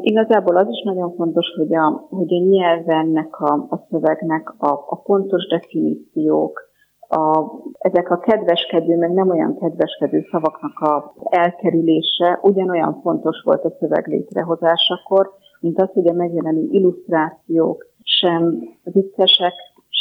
Igazából 0.00 0.56
az 0.56 0.68
is 0.68 0.82
nagyon 0.84 1.14
fontos, 1.14 1.46
hogy 1.56 1.74
a, 1.74 2.06
hogy 2.08 2.34
a 2.34 2.44
nyelvennek, 2.48 3.40
a, 3.40 3.66
a 3.70 3.86
szövegnek 3.90 4.54
a, 4.58 4.84
a 4.86 4.96
pontos 4.96 5.46
definíciók, 5.46 6.66
a, 7.08 7.44
ezek 7.78 8.10
a 8.10 8.18
kedveskedő, 8.18 8.96
meg 8.96 9.12
nem 9.12 9.30
olyan 9.30 9.58
kedveskedő 9.58 10.26
szavaknak 10.30 10.78
a 10.78 11.14
elkerülése 11.30 12.38
ugyanolyan 12.42 13.00
fontos 13.02 13.42
volt 13.44 13.64
a 13.64 13.76
szöveg 13.78 14.06
létrehozásakor, 14.06 15.30
mint 15.60 15.80
az, 15.80 15.88
hogy 15.92 16.08
a 16.08 16.12
megjelenő 16.12 16.68
illusztrációk 16.70 17.86
sem 18.02 18.58
viccesek, 18.82 19.54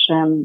sem 0.06 0.44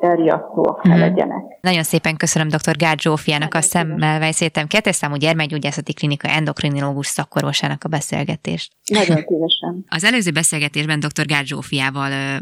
elriasztóak 0.00 0.82
ne 0.82 0.90
mhm. 0.90 1.00
legyenek. 1.00 1.42
Nagyon 1.60 1.82
szépen 1.82 2.16
köszönöm 2.16 2.48
dr. 2.48 2.76
Gárd 2.76 3.00
Zsófiának, 3.00 3.54
a 3.54 3.60
Szemmelweis 3.60 4.40
Egyetem 4.40 4.66
kettes 4.66 4.94
számú 4.94 5.14
gyermekgyógyászati 5.14 5.92
klinika 5.92 6.28
endokrinológus 6.28 7.06
szakorvosának 7.06 7.84
a 7.84 7.88
beszélgetést. 7.88 8.72
Nagyon 8.90 9.24
szívesen. 9.26 9.84
Az 9.96 10.04
előző 10.04 10.30
beszélgetésben 10.30 11.00
dr. 11.00 11.26
Gárd 11.26 11.46
Zsófiával 11.46 12.40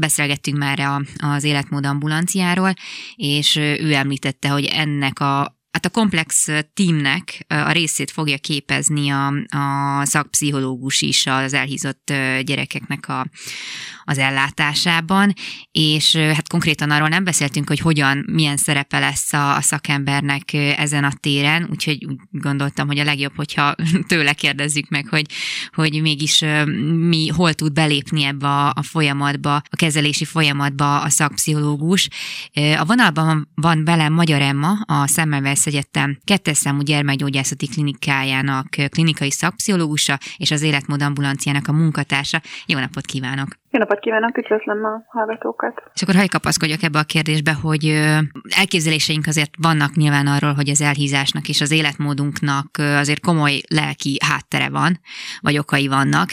beszélgettünk 0.00 0.58
már 0.58 0.78
az 1.34 1.44
életmód 1.44 1.86
ambulanciáról, 1.86 2.72
és 3.16 3.56
ő 3.56 3.92
említette, 3.92 4.48
hogy 4.48 4.64
ennek 4.64 5.20
a 5.20 5.62
hát 5.74 5.84
a 5.84 5.88
komplex 5.88 6.48
teamnek 6.74 7.44
a 7.48 7.70
részét 7.70 8.10
fogja 8.10 8.38
képezni 8.38 9.10
a, 9.10 9.26
a 9.48 10.04
szakpszichológus 10.04 11.00
is 11.00 11.26
az 11.26 11.52
elhízott 11.52 12.12
gyerekeknek 12.42 13.08
a, 13.08 13.26
az 14.04 14.18
ellátásában, 14.18 15.32
és 15.72 16.16
hát 16.16 16.48
konkrétan 16.48 16.90
arról 16.90 17.08
nem 17.08 17.24
beszéltünk, 17.24 17.68
hogy 17.68 17.78
hogyan, 17.78 18.24
milyen 18.32 18.56
szerepe 18.56 18.98
lesz 18.98 19.32
a, 19.32 19.56
a 19.56 19.60
szakembernek 19.60 20.52
ezen 20.52 21.04
a 21.04 21.12
téren, 21.20 21.68
úgyhogy 21.70 22.04
úgy 22.04 22.18
gondoltam, 22.30 22.86
hogy 22.86 22.98
a 22.98 23.04
legjobb, 23.04 23.36
hogyha 23.36 23.74
tőle 24.08 24.32
kérdezzük 24.32 24.88
meg, 24.88 25.08
hogy, 25.08 25.26
hogy 25.72 26.02
mégis 26.02 26.44
mi 27.08 27.28
hol 27.28 27.54
tud 27.54 27.72
belépni 27.72 28.24
ebbe 28.24 28.46
a, 28.46 28.68
a 28.68 28.82
folyamatba, 28.82 29.54
a 29.54 29.76
kezelési 29.76 30.24
folyamatba 30.24 31.00
a 31.00 31.08
szakpszichológus. 31.08 32.08
A 32.78 32.84
vonalban 32.84 33.48
van 33.54 33.84
velem 33.84 34.12
Magyar 34.12 34.40
Emma, 34.40 34.80
a 34.86 35.06
Szemmelweis 35.06 35.63
Egyetem 35.66 36.18
kettes 36.24 36.56
számú 36.56 36.80
gyermekgyógyászati 36.80 37.66
klinikájának 37.66 38.66
klinikai 38.90 39.30
szakpszichológusa 39.30 40.18
és 40.36 40.50
az 40.50 40.62
életmód 40.62 41.02
ambulanciának 41.02 41.68
a 41.68 41.72
munkatársa. 41.72 42.40
Jó 42.66 42.78
napot 42.78 43.04
kívánok! 43.04 43.48
Jó 43.70 43.80
napot 43.80 43.98
kívánok, 44.00 44.38
üdvözlöm 44.38 44.84
a 44.84 45.04
hallgatókat. 45.06 45.82
És 45.94 46.02
akkor 46.02 46.14
hagyj 46.14 46.28
kapaszkodjak 46.28 46.82
ebbe 46.82 46.98
a 46.98 47.02
kérdésbe, 47.02 47.52
hogy 47.52 47.84
elképzeléseink 48.56 49.26
azért 49.26 49.50
vannak 49.58 49.94
nyilván 49.94 50.26
arról, 50.26 50.52
hogy 50.52 50.68
az 50.68 50.80
elhízásnak 50.80 51.48
és 51.48 51.60
az 51.60 51.70
életmódunknak 51.70 52.78
azért 52.78 53.20
komoly 53.20 53.60
lelki 53.68 54.16
háttere 54.24 54.68
van, 54.68 55.00
vagy 55.40 55.58
okai 55.58 55.88
vannak, 55.88 56.30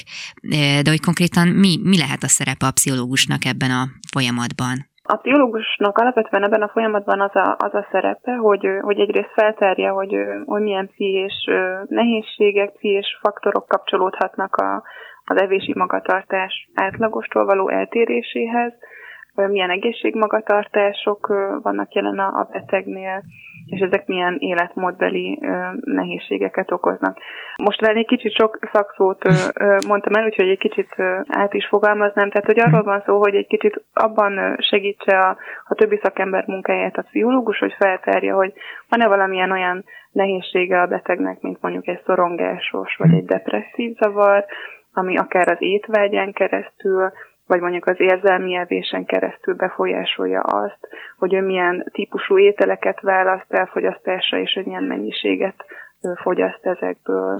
de 0.82 0.90
hogy 0.90 1.02
konkrétan 1.02 1.48
mi, 1.48 1.80
mi 1.84 1.98
lehet 1.98 2.24
a 2.24 2.28
szerepe 2.28 2.66
a 2.66 2.72
pszichológusnak 2.72 3.46
ebben 3.46 3.72
a 3.72 3.90
folyamatban? 4.12 4.91
A 5.04 5.16
pszichológusnak 5.16 5.98
alapvetően 5.98 6.44
ebben 6.44 6.62
a 6.62 6.70
folyamatban 6.70 7.22
az 7.22 7.36
a, 7.36 7.56
az 7.60 7.74
a 7.74 7.88
szerepe, 7.92 8.36
hogy, 8.36 8.68
hogy 8.82 9.00
egyrészt 9.00 9.32
feltárja, 9.34 9.94
hogy, 9.94 10.16
hogy 10.46 10.62
milyen 10.62 10.88
pszichés 10.88 11.50
nehézségek, 11.88 12.72
pszichés 12.72 13.20
faktorok 13.22 13.68
kapcsolódhatnak 13.68 14.56
a, 14.56 14.84
az 15.26 15.42
evési 15.42 15.74
magatartás 15.76 16.70
átlagostól 16.74 17.46
való 17.46 17.70
eltéréséhez, 17.70 18.74
milyen 19.36 19.70
egészségmagatartások 19.70 21.28
vannak 21.62 21.94
jelen 21.94 22.20
a 22.20 22.48
betegnél, 22.52 23.24
és 23.72 23.80
ezek 23.80 24.08
milyen 24.08 24.36
életmódbeli 24.40 25.40
nehézségeket 25.82 26.72
okoznak. 26.72 27.18
Most 27.56 27.82
egy 27.82 28.06
kicsit 28.06 28.34
sok 28.34 28.60
szakszót 28.72 29.24
mondtam 29.88 30.14
el, 30.14 30.26
úgyhogy 30.26 30.50
egy 30.50 30.58
kicsit 30.58 30.96
át 31.28 31.54
is 31.54 31.68
fogalmaznám. 31.68 32.30
Tehát, 32.30 32.46
hogy 32.46 32.60
arról 32.60 32.84
van 32.84 33.04
szó, 33.06 33.18
hogy 33.18 33.36
egy 33.36 33.48
kicsit 33.48 33.84
abban 33.94 34.58
segítse 34.60 35.20
a, 35.20 35.38
a 35.68 35.76
többi 35.76 36.00
szakember 36.04 36.44
munkáját 36.48 36.98
a 36.98 37.02
pszichológus, 37.02 37.58
hogy 37.58 37.76
feltárja, 37.78 38.36
hogy 38.36 38.54
van-e 38.90 39.08
valamilyen 39.08 39.52
olyan 39.52 39.84
nehézsége 40.12 40.82
a 40.82 40.88
betegnek, 40.88 41.42
mint 41.42 41.62
mondjuk 41.62 41.88
egy 41.88 42.02
szorongásos 42.06 42.96
vagy 42.96 43.14
egy 43.14 43.26
depresszív 43.26 43.96
zavar, 43.98 44.46
ami 44.94 45.18
akár 45.18 45.48
az 45.48 45.62
étvágyán 45.62 46.32
keresztül, 46.32 47.12
vagy 47.52 47.62
mondjuk 47.62 47.86
az 47.86 48.00
érzelmi 48.00 48.56
evésen 48.56 49.06
keresztül 49.06 49.56
befolyásolja 49.56 50.42
azt, 50.42 50.88
hogy 51.18 51.34
ő 51.34 51.42
milyen 51.42 51.90
típusú 51.92 52.38
ételeket 52.38 53.02
választ 53.02 53.54
elfogyasztásra, 53.54 54.38
és 54.38 54.54
hogy 54.54 54.66
milyen 54.66 54.84
mennyiséget 54.84 55.66
fogyaszt 56.22 56.66
ezekből. 56.66 57.38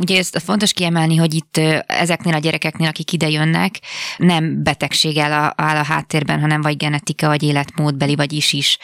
Ugye 0.00 0.18
ezt 0.18 0.42
fontos 0.44 0.72
kiemelni, 0.72 1.16
hogy 1.16 1.34
itt 1.34 1.56
ezeknél 1.86 2.34
a 2.34 2.38
gyerekeknél, 2.38 2.88
akik 2.88 3.12
ide 3.12 3.28
jönnek, 3.28 3.80
nem 4.16 4.62
betegség 4.62 5.18
áll 5.18 5.32
a, 5.32 5.54
áll 5.56 5.76
a 5.76 5.84
háttérben, 5.84 6.40
hanem 6.40 6.60
vagy 6.60 6.76
genetika, 6.76 7.26
vagy 7.26 7.42
életmódbeli, 7.42 8.14
vagy 8.14 8.32
is 8.32 8.52
is 8.52 8.78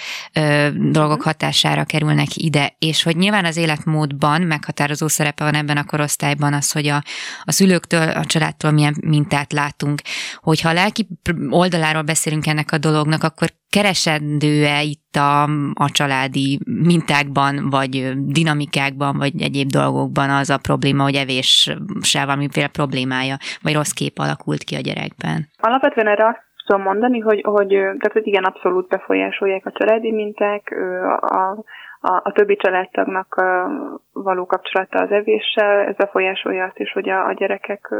dolgok 0.75 1.19
mhm. 1.19 1.27
hatására 1.27 1.85
kerülnek 1.85 2.37
ide, 2.37 2.77
és 2.79 3.03
hogy 3.03 3.17
nyilván 3.17 3.45
az 3.45 3.57
életmódban 3.57 4.43
meghatározó 4.43 5.09
szerepe 5.09 5.45
van 5.45 5.55
ebben 5.55 5.77
a 5.77 5.85
korosztályban 5.85 6.53
az, 6.53 6.73
hogy 6.73 6.87
a, 6.87 7.03
a 7.45 7.53
szülőktől, 7.53 8.09
a 8.09 8.25
családtól 8.25 8.71
milyen 8.71 8.97
mintát 9.01 9.53
látunk. 9.53 10.01
Hogyha 10.37 10.69
a 10.69 10.73
lelki 10.73 11.09
oldaláról 11.51 12.03
beszélünk 12.03 12.47
ennek 12.47 12.73
a 12.73 12.79
dolognak, 12.79 13.23
akkor 13.23 13.53
keresendő-e 13.77 14.81
itt 14.83 15.15
a, 15.17 15.43
a 15.85 15.89
családi 15.99 16.59
mintákban, 16.93 17.55
vagy 17.71 17.93
dinamikákban, 18.39 19.17
vagy 19.19 19.43
egyéb 19.43 19.69
dolgokban 19.69 20.31
az 20.31 20.51
a 20.51 20.59
probléma, 20.69 21.03
hogy 21.03 21.15
evéssel 21.15 22.27
valamiféle 22.27 22.69
problémája, 22.69 23.37
vagy 23.63 23.75
rossz 23.75 23.93
kép 23.93 24.19
alakult 24.19 24.63
ki 24.63 24.75
a 24.75 24.87
gyerekben? 24.89 25.39
Alapvetően 25.61 26.09
erre 26.09 26.27
azt 26.27 26.43
tudom 26.67 26.83
mondani, 26.83 27.19
hogy, 27.19 27.41
hogy, 27.45 27.69
tehát, 27.69 28.13
hogy 28.13 28.27
igen, 28.27 28.45
abszolút 28.45 28.89
befolyásolják 28.89 29.67
a 29.67 29.73
családi 29.79 30.13
minták, 30.13 30.63
a, 31.03 31.37
a, 31.37 31.65
a 32.03 32.33
többi 32.33 32.57
családtagnak 32.57 33.35
a 33.35 33.71
való 34.13 34.47
kapcsolata 34.47 35.03
az 35.03 35.11
evéssel, 35.11 35.79
ez 35.79 35.97
befolyásolja 35.97 36.65
azt 36.65 36.79
is, 36.79 36.93
hogy 36.93 37.09
a, 37.09 37.27
a 37.27 37.33
gyerekek 37.33 37.95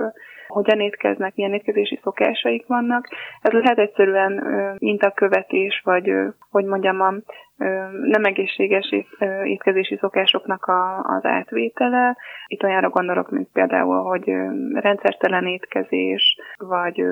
hogyan 0.49 0.81
étkeznek, 0.81 1.35
milyen 1.35 1.55
étkezési 1.55 2.01
szokásaik 2.03 2.67
vannak. 2.67 3.09
Ez 3.41 3.53
lehet 3.53 3.79
egyszerűen 3.79 4.33
mintakövetés, 4.79 5.81
vagy 5.85 6.13
hogy 6.51 6.65
mondjam, 6.65 7.01
a 7.01 7.15
nem 8.03 8.25
egészséges 8.25 8.95
étkezési 9.45 9.97
szokásoknak 9.97 10.65
a, 10.65 10.99
az 11.03 11.25
átvétele. 11.25 12.17
Itt 12.47 12.63
olyanra 12.63 12.89
gondolok, 12.89 13.31
mint 13.31 13.49
például, 13.53 14.03
hogy 14.03 14.33
rendszertelen 14.73 15.47
étkezés, 15.47 16.37
vagy, 16.59 17.03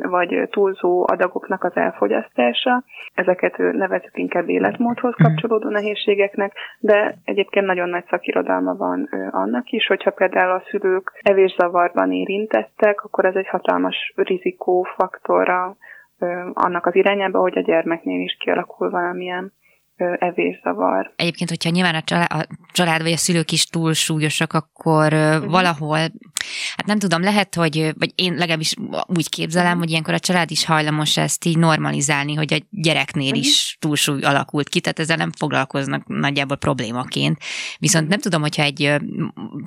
vagy 0.00 0.48
túlzó 0.50 1.06
adagoknak 1.08 1.64
az 1.64 1.76
elfogyasztása. 1.76 2.84
Ezeket 3.14 3.56
nevezük 3.56 4.18
inkább 4.18 4.48
életmódhoz 4.48 5.14
mhm. 5.16 5.22
kapcsolódó 5.22 5.68
nehézségeknek, 5.68 6.52
de 6.80 7.18
egyébként 7.24 7.66
nagyon 7.66 7.88
nagy 7.88 8.04
szakirodalma 8.08 8.74
van 8.76 9.08
annak 9.30 9.70
is, 9.70 9.86
hogyha 9.86 10.10
például 10.10 10.50
a 10.50 10.62
szülők 10.70 11.12
evészavarban 11.22 12.12
érintettek, 12.12 13.04
akkor 13.04 13.24
ez 13.24 13.34
egy 13.34 13.48
hatalmas 13.48 14.12
rizikófaktora 14.16 15.76
annak 16.52 16.86
az 16.86 16.94
irányába, 16.94 17.38
hogy 17.38 17.58
a 17.58 17.62
gyermeknél 17.62 18.20
is 18.20 18.36
kialakul 18.40 18.90
valamilyen 18.90 19.52
evészavar. 20.18 21.12
Egyébként, 21.16 21.48
hogyha 21.48 21.70
nyilván 21.70 21.94
a 21.94 22.02
család, 22.02 22.30
a 22.30 22.46
család 22.72 23.02
vagy 23.02 23.12
a 23.12 23.16
szülők 23.16 23.52
is 23.52 23.64
túl 23.64 23.92
súlyosak, 23.92 24.52
akkor 24.52 25.12
uh-huh. 25.12 25.50
valahol, 25.50 25.98
hát 26.76 26.86
nem 26.86 26.98
tudom, 26.98 27.22
lehet, 27.22 27.54
hogy, 27.54 27.92
vagy 27.98 28.12
én 28.14 28.34
legalábbis 28.34 28.74
úgy 29.06 29.28
képzelem, 29.28 29.66
uh-huh. 29.66 29.80
hogy 29.80 29.90
ilyenkor 29.90 30.14
a 30.14 30.18
család 30.18 30.50
is 30.50 30.64
hajlamos 30.64 31.16
ezt 31.16 31.44
így 31.44 31.58
normalizálni, 31.58 32.34
hogy 32.34 32.54
a 32.54 32.66
gyereknél 32.70 33.30
uh-huh. 33.30 33.44
is 33.44 33.76
túlsúly 33.80 34.22
alakult 34.22 34.68
ki, 34.68 34.80
tehát 34.80 34.98
ezzel 34.98 35.16
nem 35.16 35.32
foglalkoznak 35.32 36.06
nagyjából 36.06 36.56
problémaként. 36.56 37.38
Viszont 37.78 38.08
nem 38.08 38.18
tudom, 38.18 38.40
hogyha 38.40 38.62
egy, 38.62 38.94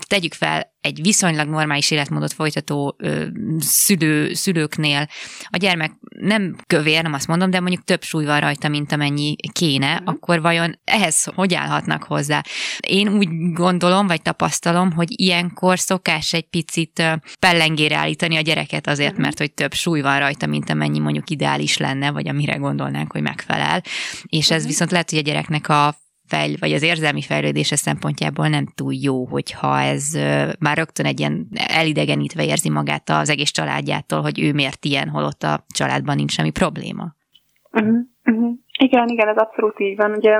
tegyük 0.07 0.33
fel, 0.33 0.77
egy 0.81 1.01
viszonylag 1.01 1.47
normális 1.47 1.91
életmódot 1.91 2.33
folytató 2.33 2.95
ö, 2.97 3.25
szülő, 3.59 4.33
szülőknél 4.33 5.07
a 5.49 5.57
gyermek 5.57 5.91
nem 6.19 6.55
kövér, 6.67 7.03
nem 7.03 7.13
azt 7.13 7.27
mondom, 7.27 7.49
de 7.49 7.59
mondjuk 7.59 7.83
több 7.83 8.03
súly 8.03 8.25
van 8.25 8.39
rajta, 8.39 8.67
mint 8.67 8.91
amennyi 8.91 9.35
kéne, 9.51 9.93
uh-huh. 9.93 10.18
Akkor 10.21 10.41
vajon 10.41 10.79
ehhez 10.83 11.23
hogy 11.23 11.53
állhatnak 11.53 12.03
hozzá? 12.03 12.41
Én 12.79 13.07
úgy 13.07 13.27
gondolom, 13.53 14.07
vagy 14.07 14.21
tapasztalom, 14.21 14.91
hogy 14.91 15.21
ilyenkor 15.21 15.79
szokás 15.79 16.33
egy 16.33 16.49
picit 16.49 17.03
pellengére 17.39 17.95
állítani 17.95 18.35
a 18.37 18.41
gyereket 18.41 18.87
azért, 18.87 19.09
uh-huh. 19.09 19.25
mert 19.25 19.37
hogy 19.37 19.53
több 19.53 19.73
súly 19.73 20.01
van 20.01 20.19
rajta, 20.19 20.47
mint 20.47 20.69
amennyi 20.69 20.99
mondjuk 20.99 21.29
ideális 21.29 21.77
lenne, 21.77 22.11
vagy 22.11 22.27
amire 22.27 22.55
gondolnánk, 22.55 23.11
hogy 23.11 23.21
megfelel. 23.21 23.81
És 24.25 24.45
ez 24.45 24.55
uh-huh. 24.55 24.67
viszont 24.67 24.91
lehet, 24.91 25.09
hogy 25.09 25.19
a 25.19 25.21
gyereknek 25.21 25.69
a 25.69 25.95
fejl, 26.27 26.55
vagy 26.59 26.73
az 26.73 26.81
érzelmi 26.81 27.21
fejlődése 27.21 27.75
szempontjából 27.75 28.47
nem 28.47 28.71
túl 28.75 28.93
jó, 28.93 29.25
hogyha 29.25 29.79
ez 29.79 30.13
már 30.59 30.77
rögtön 30.77 31.05
egy 31.05 31.19
ilyen 31.19 31.47
elidegenítve 31.53 32.45
érzi 32.45 32.69
magát 32.69 33.09
az 33.09 33.29
egész 33.29 33.51
családjától, 33.51 34.21
hogy 34.21 34.39
ő 34.39 34.53
miért 34.53 34.85
ilyen, 34.85 35.09
holott 35.09 35.43
a 35.43 35.65
családban 35.67 36.15
nincs 36.15 36.31
semmi 36.31 36.51
probléma. 36.51 37.15
Uh-huh, 37.71 37.97
uh-huh. 38.23 38.53
Igen, 38.81 39.07
igen, 39.07 39.27
ez 39.27 39.37
abszolút 39.37 39.79
így 39.79 39.97
van. 39.97 40.11
Ugye 40.11 40.37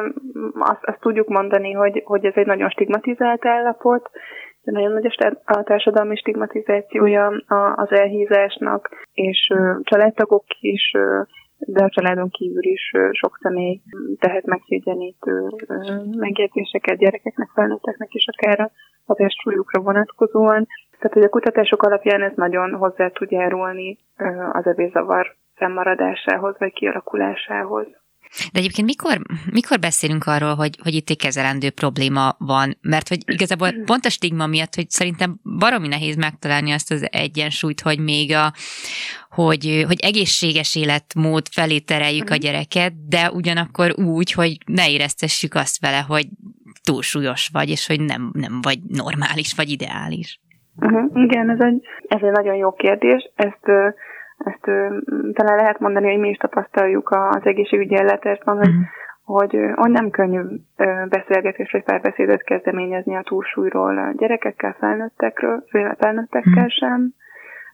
azt, 0.60 0.84
azt 0.84 1.00
tudjuk 1.00 1.28
mondani, 1.28 1.72
hogy, 1.72 2.02
hogy 2.06 2.26
ez 2.26 2.34
egy 2.36 2.46
nagyon 2.46 2.70
stigmatizált 2.70 3.46
állapot, 3.46 4.10
de 4.64 4.72
nagyon 4.72 4.92
nagy 4.92 5.16
a 5.46 5.64
társadalmi 5.64 6.16
stigmatizációja 6.16 7.28
az 7.76 7.92
elhízásnak, 7.92 8.90
és 9.14 9.54
családtagok 9.84 10.44
is 10.60 10.92
de 11.60 11.84
a 11.84 11.90
családon 11.90 12.30
kívül 12.30 12.64
is 12.64 12.92
sok 13.12 13.38
személy 13.42 13.82
tehet 14.20 14.46
megszégyenítő 14.46 15.50
megjegyzéseket 16.18 16.98
gyerekeknek, 16.98 17.50
felnőtteknek 17.54 18.14
is 18.14 18.26
akár 18.28 18.72
a 19.06 19.14
testsúlyukra 19.14 19.82
vonatkozóan. 19.82 20.68
Tehát, 21.00 21.14
hogy 21.14 21.24
a 21.24 21.30
kutatások 21.30 21.84
alapján 21.84 22.22
ez 22.22 22.32
nagyon 22.36 22.74
hozzá 22.74 23.08
tud 23.08 23.32
járulni 23.32 23.98
az 24.52 24.66
evészavar 24.66 25.36
fennmaradásához 25.56 26.56
vagy 26.60 26.74
kialakulásához. 26.74 27.88
De 28.52 28.60
egyébként 28.60 28.88
mikor, 28.88 29.22
mikor 29.52 29.80
beszélünk 29.80 30.26
arról, 30.26 30.56
hogy, 30.56 30.78
hogy 30.84 30.94
itt 30.94 31.10
egy 31.10 31.18
kezelendő 31.18 31.70
probléma 31.70 32.36
van? 32.38 32.78
Mert 32.82 33.08
hogy 33.08 33.18
igazából 33.26 33.70
pont 33.86 34.06
a 34.06 34.10
stigma 34.10 34.48
miatt, 34.48 34.76
hogy 34.76 34.90
szerintem 34.90 35.40
baromi 35.60 35.88
nehéz 35.88 36.16
megtalálni 36.16 36.72
azt 36.72 36.92
az 36.92 37.08
egyensúlyt, 37.12 37.82
hogy 37.82 38.00
még 38.00 38.34
a, 38.34 38.54
hogy, 39.30 39.84
hogy 39.88 40.00
egészséges 40.02 40.76
életmód 40.76 41.48
felé 41.52 41.80
tereljük 41.80 42.30
a 42.30 42.34
mhm. 42.34 42.44
gyereket, 42.44 43.08
de 43.08 43.32
ugyanakkor 43.32 43.94
úgy, 44.00 44.32
hogy 44.32 44.58
ne 44.66 44.90
éreztessük 44.90 45.54
azt 45.54 45.80
vele, 45.82 46.00
hogy 46.08 46.28
túlsúlyos 46.84 47.50
vagy, 47.54 47.70
és 47.70 47.88
hogy 47.88 48.02
nem, 48.02 48.32
nem 48.34 48.60
vagy 48.62 48.80
normális, 48.88 49.54
vagy 49.56 49.70
ideális. 49.70 50.40
Uh-huh. 50.76 51.24
Igen, 51.24 51.50
ez 51.50 51.60
egy, 51.60 51.82
ez 52.08 52.22
egy 52.22 52.32
nagyon 52.32 52.56
jó 52.56 52.72
kérdés. 52.72 53.32
Ezt 53.36 53.66
ezt 54.46 54.64
talán 55.34 55.56
lehet 55.56 55.80
mondani, 55.80 56.10
hogy 56.10 56.20
mi 56.20 56.30
is 56.30 56.38
tapasztaljuk 56.38 57.10
az 57.12 57.42
egészségügyi 57.44 57.96
ellátásban, 57.96 58.58
hogy, 58.58 58.72
mm. 58.72 58.82
hogy, 59.24 59.58
hogy 59.76 59.92
nem 59.92 60.10
könnyű 60.10 60.42
beszélgetés 61.10 61.72
vagy 61.72 61.84
párbeszédet 61.84 62.44
kezdeményezni 62.44 63.16
a 63.16 63.24
túlsúlyról 63.24 63.98
a 63.98 64.12
gyerekekkel, 64.18 64.76
felnőttekről, 64.80 65.64
felnőttekkel 65.98 66.64
mm. 66.64 66.68
sem, 66.68 67.14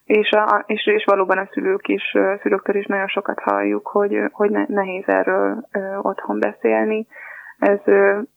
és, 0.06 0.32
a, 0.32 0.64
és, 0.66 0.88
és 0.88 1.04
valóban 1.06 1.38
a 1.38 1.50
szülők 1.52 1.88
is, 1.88 2.16
szülőktől 2.42 2.76
is 2.76 2.86
nagyon 2.86 3.08
sokat 3.08 3.40
halljuk, 3.40 3.88
hogy, 3.88 4.20
hogy 4.32 4.52
nehéz 4.68 5.04
erről 5.08 5.68
otthon 6.02 6.40
beszélni. 6.40 7.08
Ez, 7.60 7.80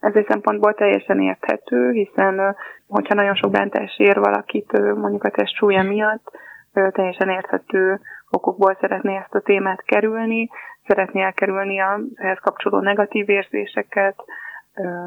ez 0.00 0.14
egy 0.14 0.26
szempontból 0.28 0.74
teljesen 0.74 1.20
érthető, 1.20 1.90
hiszen 1.90 2.56
hogyha 2.88 3.14
nagyon 3.14 3.34
sok 3.34 3.50
bántás 3.50 3.98
ér 3.98 4.18
valakit 4.18 4.72
mondjuk 4.78 5.24
a 5.24 5.30
test 5.30 5.54
súlya 5.54 5.82
miatt, 5.82 6.30
teljesen 6.72 7.28
érthető 7.28 8.00
okokból 8.30 8.76
szeretné 8.80 9.16
ezt 9.16 9.34
a 9.34 9.40
témát 9.40 9.82
kerülni, 9.82 10.48
szeretné 10.86 11.22
elkerülni 11.22 11.80
az 11.80 12.00
ehhez 12.14 12.38
kapcsoló 12.38 12.80
negatív 12.80 13.28
érzéseket, 13.28 14.24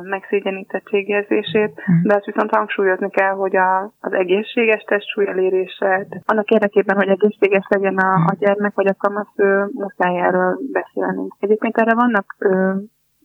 megszégyenítettségérzését, 0.01 1.81
hm. 1.85 2.07
de 2.07 2.15
azt 2.15 2.25
viszont 2.25 2.55
hangsúlyozni 2.55 3.09
kell, 3.09 3.33
hogy 3.33 3.55
a, 3.55 3.93
az 3.99 4.13
egészséges 4.13 4.83
testsúly 4.83 5.27
elérése, 5.27 6.07
annak 6.25 6.49
érdekében, 6.49 6.95
hogy 6.95 7.07
egészséges 7.07 7.65
legyen 7.69 7.97
a, 7.97 8.13
a 8.13 8.35
gyermek 8.39 8.73
vagy 8.75 8.87
a 8.87 8.95
kamasz, 8.97 9.35
muszáj 9.73 10.19
erről 10.19 10.59
beszélni. 10.71 11.27
Egyébként 11.39 11.77
erre 11.77 11.93
vannak 11.93 12.35
ö, 12.37 12.73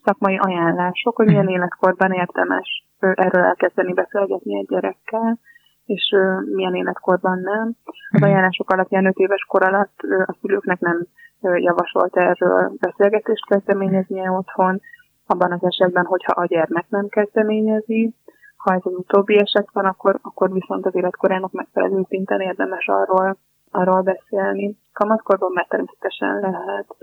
szakmai 0.05 0.37
ajánlások, 0.37 1.17
hogy 1.17 1.27
milyen 1.27 1.47
hm. 1.47 1.53
életkorban 1.53 2.13
érdemes 2.13 2.85
erről 2.99 3.45
elkezdeni 3.45 3.93
beszélgetni 3.93 4.59
egy 4.59 4.67
gyerekkel, 4.69 5.39
és 5.87 6.13
ö, 6.13 6.41
milyen 6.55 6.75
életkorban 6.75 7.39
nem. 7.39 7.73
Az 8.11 8.23
ajánlások 8.23 8.71
alapján 8.71 9.07
5 9.07 9.17
éves 9.17 9.45
kor 9.49 9.63
alatt 9.63 9.99
ö, 10.03 10.23
a 10.27 10.37
szülőknek 10.41 10.81
nem 10.81 11.07
ö, 11.41 11.57
javasolt 11.57 12.17
erről 12.17 12.73
beszélgetést 12.81 13.47
kezdeményeznie 13.47 14.31
otthon, 14.31 14.81
abban 15.27 15.53
az 15.53 15.65
esetben, 15.65 16.05
hogyha 16.05 16.33
a 16.33 16.47
gyermek 16.47 16.89
nem 16.89 17.09
kezdeményezi. 17.09 18.15
Ha 18.57 18.75
ez 18.75 18.81
az 18.85 18.93
utóbbi 18.93 19.39
eset 19.39 19.69
van, 19.73 19.85
akkor, 19.85 20.19
akkor 20.23 20.53
viszont 20.53 20.87
az 20.87 20.95
életkorának 20.95 21.53
megfelelő 21.53 22.05
szinten 22.09 22.41
érdemes 22.41 22.87
arról, 22.87 23.37
arról 23.71 24.03
beszélni. 24.03 24.77
Kamatkorban 24.93 25.51
már 25.53 25.67
természetesen 25.69 26.41
lehet, 26.41 26.97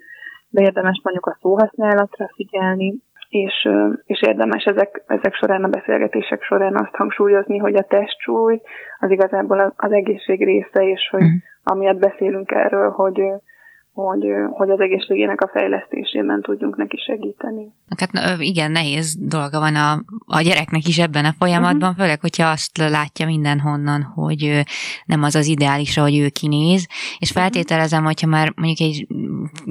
de 0.50 0.62
érdemes 0.62 1.02
mondjuk 1.04 1.26
a 1.26 1.38
szóhasználatra 1.42 2.30
figyelni, 2.36 2.96
és, 3.34 3.70
és 4.06 4.22
érdemes 4.22 4.64
ezek, 4.64 5.04
ezek 5.08 5.34
során, 5.34 5.64
a 5.64 5.68
beszélgetések 5.68 6.44
során 6.44 6.76
azt 6.76 6.96
hangsúlyozni, 6.96 7.58
hogy 7.58 7.76
a 7.76 7.86
testsúly 7.88 8.62
az 9.00 9.12
igazából 9.12 9.74
az 9.78 9.92
egészség 9.92 10.44
része, 10.44 10.84
és 10.84 11.10
hogy 11.10 11.24
mm. 11.24 11.36
amiatt 11.64 12.00
beszélünk 12.00 12.52
erről, 12.52 12.90
hogy, 12.90 13.22
hogy, 13.94 14.26
hogy 14.52 14.70
az 14.70 14.80
egészségének 14.80 15.42
a 15.42 15.50
fejlesztésében 15.54 16.42
tudjunk 16.42 16.76
neki 16.76 16.98
segíteni. 16.98 17.72
Hát 17.98 18.40
igen, 18.40 18.72
nehéz 18.72 19.16
dolga 19.20 19.60
van 19.60 19.76
a, 19.76 19.92
a 20.26 20.42
gyereknek 20.42 20.88
is 20.88 21.00
ebben 21.00 21.26
a 21.26 21.34
folyamatban, 21.40 21.90
uh-huh. 21.90 22.04
főleg, 22.04 22.20
hogyha 22.20 22.50
azt 22.50 22.78
látja 22.78 23.26
mindenhonnan, 23.26 24.02
hogy 24.02 24.64
nem 25.06 25.24
az 25.24 25.36
az 25.36 25.48
ideális, 25.48 25.98
hogy 25.98 26.18
ő 26.18 26.30
kinéz, 26.30 26.88
és 27.20 27.32
mhm. 27.34 27.40
feltételezem, 27.40 28.04
hogyha 28.04 28.28
már 28.28 28.54
mondjuk 28.56 28.90
egy 28.90 29.08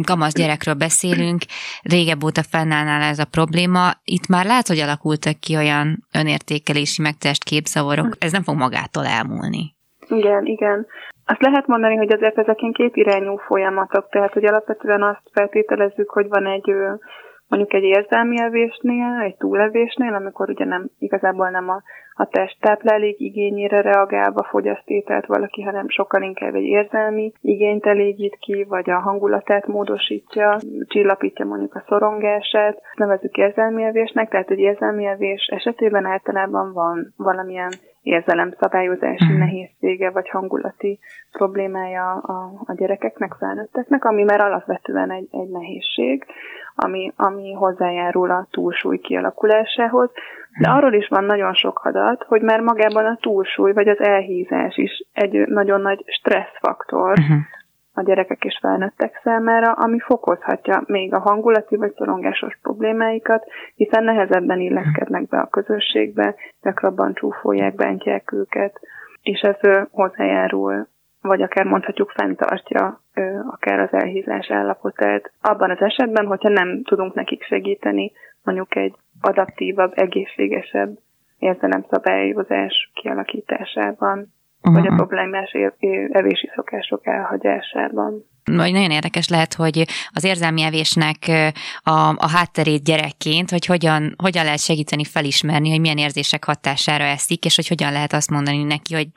kamasz 0.05 0.35
gyerekről 0.35 0.75
beszélünk, 0.75 1.43
régebb 1.83 2.25
óta 2.25 2.43
fennállnál 2.43 3.03
ez 3.03 3.19
a 3.19 3.25
probléma, 3.25 3.91
itt 4.05 4.27
már 4.27 4.47
lehet, 4.47 4.69
hogy 4.69 4.79
alakultak 4.79 5.41
ki 5.41 5.57
olyan 5.57 6.07
önértékelési 6.13 7.03
megtest 7.03 7.45
képzavarok, 7.45 8.07
mhm. 8.07 8.15
ez 8.19 8.33
nem 8.33 8.43
fog 8.43 8.57
magától 8.57 9.07
elmúlni. 9.07 9.75
Igen, 10.17 10.45
igen. 10.45 10.87
Azt 11.27 11.43
lehet 11.43 11.67
mondani, 11.67 11.97
hogy 11.97 12.13
azért 12.13 12.39
ezek 12.39 12.61
ilyen 12.61 12.73
két 12.73 12.97
irányú 12.97 13.37
folyamatok, 13.37 14.09
tehát 14.09 14.33
hogy 14.33 14.45
alapvetően 14.45 15.03
azt 15.03 15.31
feltételezzük, 15.33 16.11
hogy 16.11 16.29
van 16.29 16.47
egy 16.47 16.75
mondjuk 17.53 17.73
egy 17.73 17.83
érzelmi 17.83 18.41
evésnél, 18.41 19.21
egy 19.25 19.37
túlevésnél, 19.37 20.15
amikor 20.15 20.51
ugye 20.51 20.65
nem, 20.65 20.91
igazából 20.99 21.51
nem 21.51 21.69
a, 21.69 21.83
a 22.15 22.27
testtáplálék 22.27 23.21
igényére 23.21 23.81
reagálva 23.81 24.43
fogyaszt 24.43 24.89
ételt 24.89 25.27
valaki, 25.27 25.63
hanem 25.63 25.89
sokkal 25.89 26.23
inkább 26.23 26.55
egy 26.55 26.65
érzelmi 26.65 27.33
igényt 27.41 27.87
elégít 27.87 28.37
ki, 28.41 28.65
vagy 28.69 28.91
a 28.91 28.99
hangulatát 28.99 29.67
módosítja, 29.67 30.59
csillapítja 30.87 31.45
mondjuk 31.45 31.75
a 31.75 31.85
szorongását. 31.89 32.75
Ezt 32.75 32.99
nevezzük 32.99 33.37
érzelmi 33.37 33.83
evésnek, 33.83 34.31
tehát 34.31 34.51
egy 34.51 34.59
érzelmi 34.59 35.07
evés 35.07 35.47
esetében 35.47 36.05
általában 36.05 36.73
van 36.73 37.13
valamilyen 37.17 37.71
érzelemszabályozási 38.03 39.25
hmm. 39.25 39.39
nehézsége 39.39 40.11
vagy 40.11 40.29
hangulati 40.29 40.99
problémája 41.33 42.13
a, 42.13 42.53
a 42.65 42.75
gyerekeknek, 42.75 43.35
felnőtteknek, 43.39 44.05
ami 44.05 44.23
már 44.23 44.41
alapvetően 44.41 45.11
egy, 45.11 45.29
egy 45.31 45.49
nehézség, 45.49 46.25
ami, 46.75 47.13
ami 47.17 47.53
hozzájárul 47.53 48.31
a 48.31 48.47
túlsúly 48.51 48.99
kialakulásához. 48.99 50.11
De 50.61 50.69
hmm. 50.69 50.77
arról 50.77 50.93
is 50.93 51.09
van 51.09 51.25
nagyon 51.25 51.55
sok 51.55 51.81
adat, 51.85 52.25
hogy 52.29 52.43
már 52.43 52.61
magában 52.61 53.05
a 53.05 53.19
túlsúly 53.21 53.73
vagy 53.73 53.89
az 53.89 54.01
elhízás 54.01 54.77
is 54.77 55.05
egy 55.13 55.33
nagyon 55.47 55.81
nagy 55.81 56.05
stresszfaktor, 56.07 57.11
uh-huh 57.19 57.41
a 57.95 58.03
gyerekek 58.03 58.45
és 58.45 58.59
felnőttek 58.61 59.21
számára, 59.25 59.73
ami 59.73 59.99
fokozhatja 59.99 60.83
még 60.87 61.15
a 61.15 61.19
hangulati 61.19 61.77
vagy 61.77 61.95
szorongásos 61.95 62.59
problémáikat, 62.63 63.45
hiszen 63.75 64.05
nehezebben 64.05 64.61
illeszkednek 64.61 65.29
be 65.29 65.39
a 65.39 65.49
közösségbe, 65.49 66.35
gyakrabban 66.63 67.15
csúfolják, 67.15 67.75
bántják 67.75 68.33
őket, 68.33 68.81
és 69.23 69.41
ez 69.41 69.87
hozzájárul, 69.91 70.87
vagy 71.23 71.43
akár 71.43 71.65
mondhatjuk 71.65 72.11
fenntartja 72.11 73.01
akár 73.51 73.81
az 73.81 73.93
elhízás 73.93 74.51
állapotát. 74.51 75.33
Abban 75.41 75.71
az 75.71 75.81
esetben, 75.81 76.27
hogyha 76.27 76.49
nem 76.49 76.83
tudunk 76.83 77.15
nekik 77.15 77.43
segíteni 77.43 78.13
mondjuk 78.45 78.77
egy 78.77 78.95
adaptívabb, 79.21 79.93
egészségesebb 79.95 80.99
érzelemszabályozás 81.39 82.91
kialakításában, 82.95 84.33
uh-huh. 84.63 84.83
vagy 84.83 84.93
a 84.93 84.95
problémás 84.95 85.51
evési 86.13 86.51
szokások 86.55 87.07
elhagyásában. 87.07 88.31
Vagy 88.45 88.73
nagyon 88.73 88.91
érdekes 88.91 89.29
lehet, 89.29 89.55
hogy 89.55 89.85
az 90.09 90.25
érzelmi 90.25 90.63
evésnek 90.63 91.17
a, 91.83 92.09
a 92.09 92.29
hátterét 92.29 92.85
gyerekként, 92.85 93.51
hogy 93.51 93.67
hogyan, 93.67 94.15
hogyan 94.23 94.45
lehet 94.45 94.61
segíteni 94.61 95.05
felismerni, 95.05 95.71
hogy 95.71 95.81
milyen 95.81 95.99
érzések 95.99 96.45
hatására 96.45 97.05
eszik, 97.05 97.45
és 97.45 97.57
hogy 97.57 97.69
hogyan 97.69 97.93
lehet 97.93 98.13
azt 98.13 98.31
mondani 98.31 98.63
neki, 98.63 98.95
hogy 98.95 99.09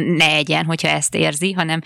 ne 0.00 0.26
egyen, 0.34 0.64
hogyha 0.64 0.88
ezt 0.88 1.14
érzi, 1.14 1.52
hanem 1.52 1.80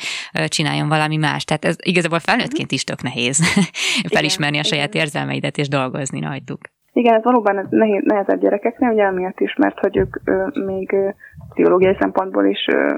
csináljon 0.46 0.88
valami 0.88 1.16
más. 1.16 1.44
Tehát 1.44 1.64
ez 1.64 1.76
igazából 1.83 2.18
felnőttként 2.18 2.72
is 2.72 2.85
tök 2.85 3.02
nehéz 3.02 3.44
felismerni 4.14 4.59
a 4.59 4.64
saját 4.64 4.94
igen. 4.94 5.04
érzelmeidet 5.04 5.59
és 5.59 5.68
dolgozni 5.68 6.20
rajtuk. 6.20 6.61
Igen, 6.99 7.15
ez 7.15 7.23
valóban 7.23 7.67
nehéz, 7.71 8.03
nehezebb 8.05 8.41
gyerekeknél, 8.41 8.91
ugye 8.91 9.05
amiatt 9.05 9.41
is, 9.41 9.55
mert 9.57 9.79
hogy 9.79 9.97
ők 9.97 10.17
ö, 10.25 10.47
még 10.65 10.93
ö, 10.93 11.09
pszichológiai 11.49 11.97
szempontból 12.01 12.45
is 12.47 12.67
ö, 12.73 12.97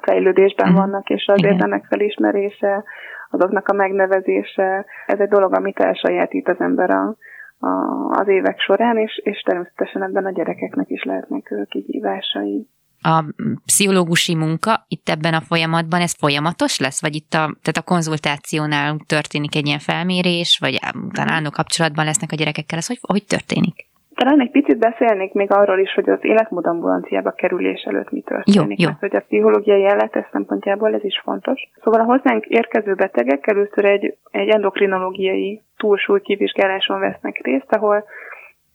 fejlődésben 0.00 0.68
uh-huh. 0.68 0.84
vannak, 0.84 1.08
és 1.08 1.26
az 1.26 1.44
érdemek 1.44 1.84
felismerése, 1.84 2.84
azoknak 3.30 3.68
a 3.68 3.72
megnevezése, 3.74 4.86
ez 5.06 5.18
egy 5.18 5.28
dolog, 5.28 5.54
amit 5.54 5.78
elsajátít 5.80 6.48
az 6.48 6.60
ember 6.60 6.90
a, 6.90 7.16
a, 7.58 7.70
az 8.10 8.28
évek 8.28 8.60
során, 8.60 8.98
és, 8.98 9.20
és 9.24 9.40
természetesen 9.40 10.02
ebben 10.02 10.24
a 10.24 10.32
gyerekeknek 10.32 10.88
is 10.88 11.04
lehetnek 11.04 11.54
kihívásai 11.68 12.68
a 13.06 13.24
pszichológusi 13.66 14.34
munka 14.34 14.84
itt 14.88 15.08
ebben 15.08 15.34
a 15.34 15.40
folyamatban, 15.40 16.00
ez 16.00 16.14
folyamatos 16.18 16.78
lesz? 16.78 17.00
Vagy 17.00 17.14
itt 17.14 17.32
a, 17.32 17.44
tehát 17.62 17.82
a 17.82 17.90
konzultációnál 17.92 18.96
történik 19.06 19.56
egy 19.56 19.66
ilyen 19.66 19.78
felmérés, 19.78 20.58
vagy 20.60 20.78
talán 21.12 21.50
kapcsolatban 21.50 22.04
lesznek 22.04 22.32
a 22.32 22.36
gyerekekkel? 22.36 22.78
Ez 22.78 22.86
hogy, 22.86 22.98
hogy 23.00 23.24
történik? 23.24 23.76
Talán 24.14 24.40
egy 24.40 24.50
picit 24.50 24.78
beszélnék 24.78 25.32
még 25.32 25.52
arról 25.52 25.78
is, 25.78 25.92
hogy 25.94 26.08
az 26.10 26.18
életmódambulanciába 26.20 27.30
kerülés 27.30 27.82
előtt 27.82 28.10
mi 28.10 28.20
történik. 28.20 28.78
Jó, 28.78 28.84
jó. 28.84 28.88
Mert 28.88 29.00
hogy 29.00 29.16
a 29.16 29.20
pszichológiai 29.20 29.84
ellátás 29.84 30.26
szempontjából 30.32 30.94
ez 30.94 31.04
is 31.04 31.20
fontos. 31.24 31.60
Szóval 31.82 32.00
a 32.00 32.04
hozzánk 32.04 32.44
érkező 32.44 32.94
betegek 32.94 33.46
először 33.46 33.84
egy, 33.84 34.16
egy 34.30 34.48
endokrinológiai 34.48 35.62
túlsúlykivizsgáláson 35.76 37.00
vesznek 37.00 37.40
részt, 37.42 37.72
ahol 37.72 38.04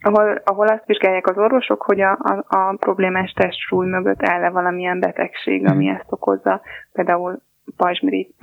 ahol, 0.01 0.41
ahol 0.43 0.67
azt 0.67 0.85
vizsgálják 0.85 1.27
az 1.27 1.37
orvosok, 1.37 1.81
hogy 1.81 2.01
a, 2.01 2.11
a, 2.11 2.43
a 2.47 2.75
problémás 2.79 3.31
testsúly 3.31 3.87
mögött 3.87 4.23
áll-e 4.23 4.49
valamilyen 4.49 4.99
betegség, 4.99 5.67
ami 5.67 5.87
ezt 5.87 6.11
okozza, 6.11 6.61
például 6.93 7.41
pajzsmirigy 7.77 8.33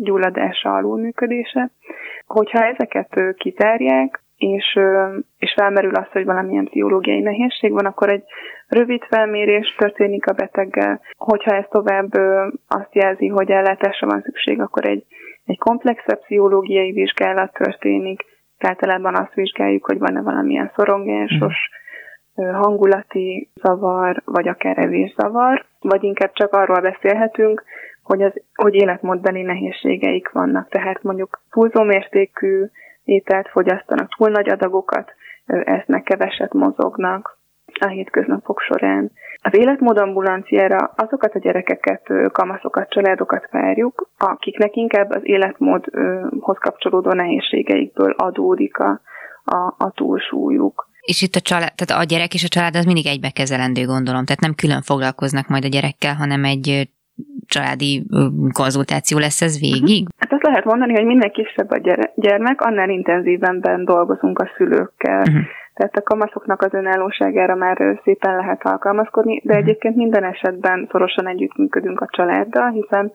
gyulladása, 0.00 0.74
alulműködése. 0.74 1.70
Hogyha 2.26 2.64
ezeket 2.64 3.20
kitárják, 3.36 4.20
és, 4.36 4.78
és 5.38 5.52
felmerül 5.56 5.94
az, 5.94 6.06
hogy 6.12 6.24
valamilyen 6.24 6.64
pszichológiai 6.64 7.20
nehézség 7.20 7.72
van, 7.72 7.86
akkor 7.86 8.08
egy 8.08 8.24
rövid 8.68 9.02
felmérés 9.02 9.74
történik 9.78 10.26
a 10.26 10.32
beteggel. 10.32 11.00
Hogyha 11.16 11.56
ez 11.56 11.64
tovább 11.70 12.12
azt 12.68 12.94
jelzi, 12.94 13.26
hogy 13.26 13.50
ellátásra 13.50 14.06
van 14.06 14.22
szükség, 14.22 14.60
akkor 14.60 14.86
egy, 14.86 15.04
egy 15.46 15.58
komplexebb 15.58 16.20
pszichológiai 16.20 16.92
vizsgálat 16.92 17.52
történik, 17.52 18.24
általában 18.64 19.14
azt 19.14 19.34
vizsgáljuk, 19.34 19.86
hogy 19.86 19.98
van-e 19.98 20.20
valamilyen 20.20 20.72
szorongásos 20.76 21.56
hangulati 22.34 23.50
zavar, 23.54 24.22
vagy 24.24 24.48
akár 24.48 24.78
evészavar, 24.78 25.64
vagy 25.80 26.02
inkább 26.02 26.32
csak 26.32 26.52
arról 26.52 26.80
beszélhetünk, 26.80 27.64
hogy, 28.02 28.22
az, 28.22 28.32
hogy 28.54 28.74
életmódbeli 28.74 29.42
nehézségeik 29.42 30.30
vannak. 30.30 30.68
Tehát 30.68 31.02
mondjuk 31.02 31.40
túlzó 31.50 31.82
mértékű 31.82 32.64
ételt 33.04 33.48
fogyasztanak, 33.48 34.14
túl 34.16 34.28
nagy 34.28 34.48
adagokat 34.48 35.12
esznek, 35.46 36.02
keveset 36.02 36.52
mozognak 36.52 37.38
a 37.80 37.86
hétköznapok 37.86 38.60
során. 38.60 39.10
Az 39.50 39.58
életmód 39.58 39.98
ambulanciára 39.98 40.92
azokat 40.96 41.34
a 41.34 41.38
gyerekeket, 41.38 42.02
kamaszokat, 42.32 42.90
családokat 42.90 43.48
várjuk, 43.50 44.08
akiknek 44.18 44.76
inkább 44.76 45.10
az 45.10 45.20
életmódhoz 45.22 46.56
kapcsolódó 46.58 47.12
nehézségeikből 47.12 48.10
adódik 48.10 48.78
a, 48.78 49.00
a, 49.44 49.74
a 49.78 49.90
túlsúlyuk. 49.94 50.88
És 51.00 51.22
itt 51.22 51.34
a 51.34 51.40
család, 51.40 51.72
tehát 51.74 52.02
a 52.02 52.06
gyerek 52.06 52.34
és 52.34 52.44
a 52.44 52.48
család 52.48 52.76
az 52.76 52.84
mindig 52.84 53.06
egybekezelendő, 53.06 53.84
gondolom. 53.84 54.24
Tehát 54.24 54.40
nem 54.40 54.54
külön 54.54 54.82
foglalkoznak 54.82 55.48
majd 55.48 55.64
a 55.64 55.68
gyerekkel, 55.68 56.14
hanem 56.14 56.44
egy 56.44 56.88
családi 57.46 58.06
konzultáció 58.52 59.18
lesz 59.18 59.42
ez 59.42 59.60
végig? 59.60 60.02
Mhm. 60.02 60.12
Hát 60.18 60.32
azt 60.32 60.42
lehet 60.42 60.64
mondani, 60.64 60.92
hogy 60.92 61.04
minél 61.04 61.30
kisebb 61.30 61.70
a 61.70 61.80
gyermek, 62.14 62.60
annál 62.60 62.88
intenzívenben 62.88 63.84
dolgozunk 63.84 64.38
a 64.38 64.50
szülőkkel. 64.56 65.20
Uh-huh. 65.20 65.44
Tehát 65.76 65.96
a 65.96 66.02
kamaszoknak 66.02 66.62
az 66.62 66.74
önállóságára 66.74 67.54
már 67.54 68.00
szépen 68.04 68.36
lehet 68.36 68.64
alkalmazkodni, 68.64 69.40
de 69.44 69.52
uh-huh. 69.52 69.66
egyébként 69.66 69.96
minden 69.96 70.24
esetben 70.24 70.88
szorosan 70.90 71.26
együttműködünk 71.26 72.00
a 72.00 72.08
családdal, 72.10 72.70
hiszen 72.70 73.12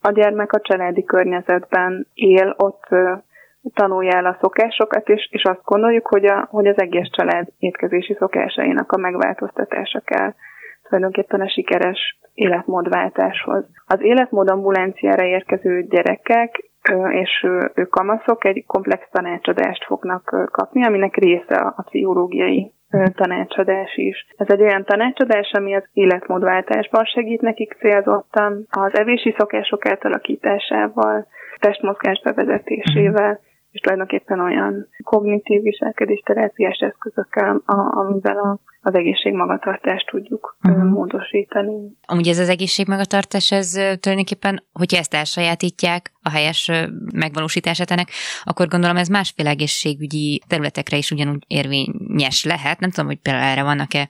a 0.00 0.10
gyermek 0.10 0.52
a 0.52 0.60
családi 0.60 1.04
környezetben 1.04 2.06
él, 2.14 2.54
ott 2.56 2.84
tanulja 3.74 4.16
el 4.16 4.26
a 4.26 4.36
szokásokat, 4.40 5.08
és, 5.08 5.28
és 5.30 5.42
azt 5.42 5.64
gondoljuk, 5.64 6.06
hogy, 6.06 6.26
a, 6.26 6.46
hogy 6.50 6.66
az 6.66 6.80
egész 6.80 7.08
család 7.10 7.46
étkezési 7.58 8.16
szokásainak 8.18 8.92
a 8.92 8.96
megváltoztatása 8.96 10.00
kell 10.00 10.34
tulajdonképpen 10.82 11.40
a 11.40 11.48
sikeres 11.48 12.18
életmódváltáshoz. 12.34 13.64
Az 13.86 14.00
életmód 14.00 14.50
ambulanciára 14.50 15.24
érkező 15.24 15.82
gyerekek 15.82 16.70
és 17.10 17.46
ők 17.74 17.88
kamaszok 17.88 18.44
egy 18.44 18.64
komplex 18.66 19.08
tanácsadást 19.10 19.84
fognak 19.84 20.48
kapni, 20.50 20.84
aminek 20.84 21.16
része 21.16 21.56
a 21.56 21.82
pszichológiai 21.82 22.72
tanácsadás 23.14 23.96
is. 23.96 24.26
Ez 24.36 24.46
egy 24.48 24.60
olyan 24.60 24.84
tanácsadás, 24.84 25.50
ami 25.52 25.74
az 25.74 25.84
életmódváltásban 25.92 27.04
segít 27.04 27.40
nekik 27.40 27.76
célzottan, 27.78 28.66
az 28.70 28.98
evési 28.98 29.34
szokások 29.38 29.86
átalakításával, 29.86 31.26
testmozgás 31.58 32.20
bevezetésével, 32.24 33.40
és 33.70 33.80
tulajdonképpen 33.80 34.40
olyan 34.40 34.88
kognitív 35.04 35.62
viselkedésterápiás 35.62 36.78
eszközökkel, 36.78 37.62
amivel 37.90 38.38
a 38.38 38.58
az 38.86 38.94
egészségmagatartást 38.94 40.06
tudjuk 40.06 40.56
uh-huh. 40.62 40.84
módosítani. 40.84 41.74
Amúgy 42.06 42.28
ez 42.28 42.38
az 42.38 42.48
egészségmagatartás, 42.48 43.52
ez 43.52 43.70
tulajdonképpen, 43.70 44.64
hogyha 44.72 44.98
ezt 44.98 45.14
elsajátítják, 45.14 46.12
a 46.22 46.30
helyes 46.30 46.70
megvalósítását 47.14 47.90
ennek, 47.90 48.08
akkor 48.44 48.68
gondolom 48.68 48.96
ez 48.96 49.08
másféle 49.08 49.50
egészségügyi 49.50 50.42
területekre 50.46 50.96
is 50.96 51.10
ugyanúgy 51.10 51.44
érvényes 51.46 52.44
lehet. 52.44 52.80
Nem 52.80 52.90
tudom, 52.90 53.06
hogy 53.06 53.20
például 53.20 53.44
erre 53.44 53.62
vannak-e 53.62 54.08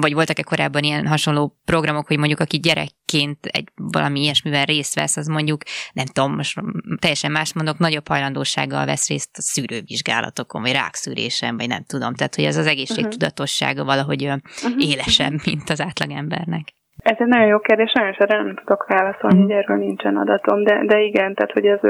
vagy 0.00 0.14
voltak-e 0.14 0.42
korábban 0.42 0.82
ilyen 0.82 1.06
hasonló 1.06 1.58
programok, 1.64 2.06
hogy 2.06 2.18
mondjuk 2.18 2.40
aki 2.40 2.58
gyerekként 2.58 3.46
egy 3.46 3.68
valami 3.74 4.20
ilyesmivel 4.20 4.64
részt 4.64 4.94
vesz, 4.94 5.16
az 5.16 5.26
mondjuk, 5.26 5.62
nem 5.92 6.06
tudom, 6.06 6.34
most 6.34 6.60
teljesen 7.00 7.30
más 7.30 7.52
mondok, 7.52 7.78
nagyobb 7.78 8.08
hajlandósággal 8.08 8.86
vesz 8.86 9.08
részt 9.08 9.30
a 9.32 9.42
szűrővizsgálatokon, 9.42 10.62
vagy 10.62 10.72
rákszűrésen, 10.72 11.56
vagy 11.56 11.68
nem 11.68 11.84
tudom. 11.84 12.14
Tehát, 12.14 12.34
hogy 12.34 12.44
ez 12.44 12.56
az 12.56 12.66
egészségtudatossága 12.66 13.84
valahogy 13.92 14.22
uh-huh. 14.24 14.88
élesebb, 14.90 15.36
mint 15.48 15.68
az 15.74 15.80
átlagembernek. 15.88 16.64
Ez 17.12 17.16
egy 17.18 17.26
nagyon 17.26 17.46
jó 17.46 17.58
kérdés, 17.58 17.90
sajnos 17.94 18.16
erre 18.16 18.42
nem 18.42 18.54
tudok 18.54 18.86
válaszolni, 18.88 19.40
hogy 19.40 19.50
erről 19.50 19.76
nincsen 19.76 20.16
adatom, 20.16 20.64
de, 20.64 20.74
de 20.84 21.00
igen, 21.00 21.34
tehát 21.34 21.52
hogy 21.52 21.66
ez 21.66 21.80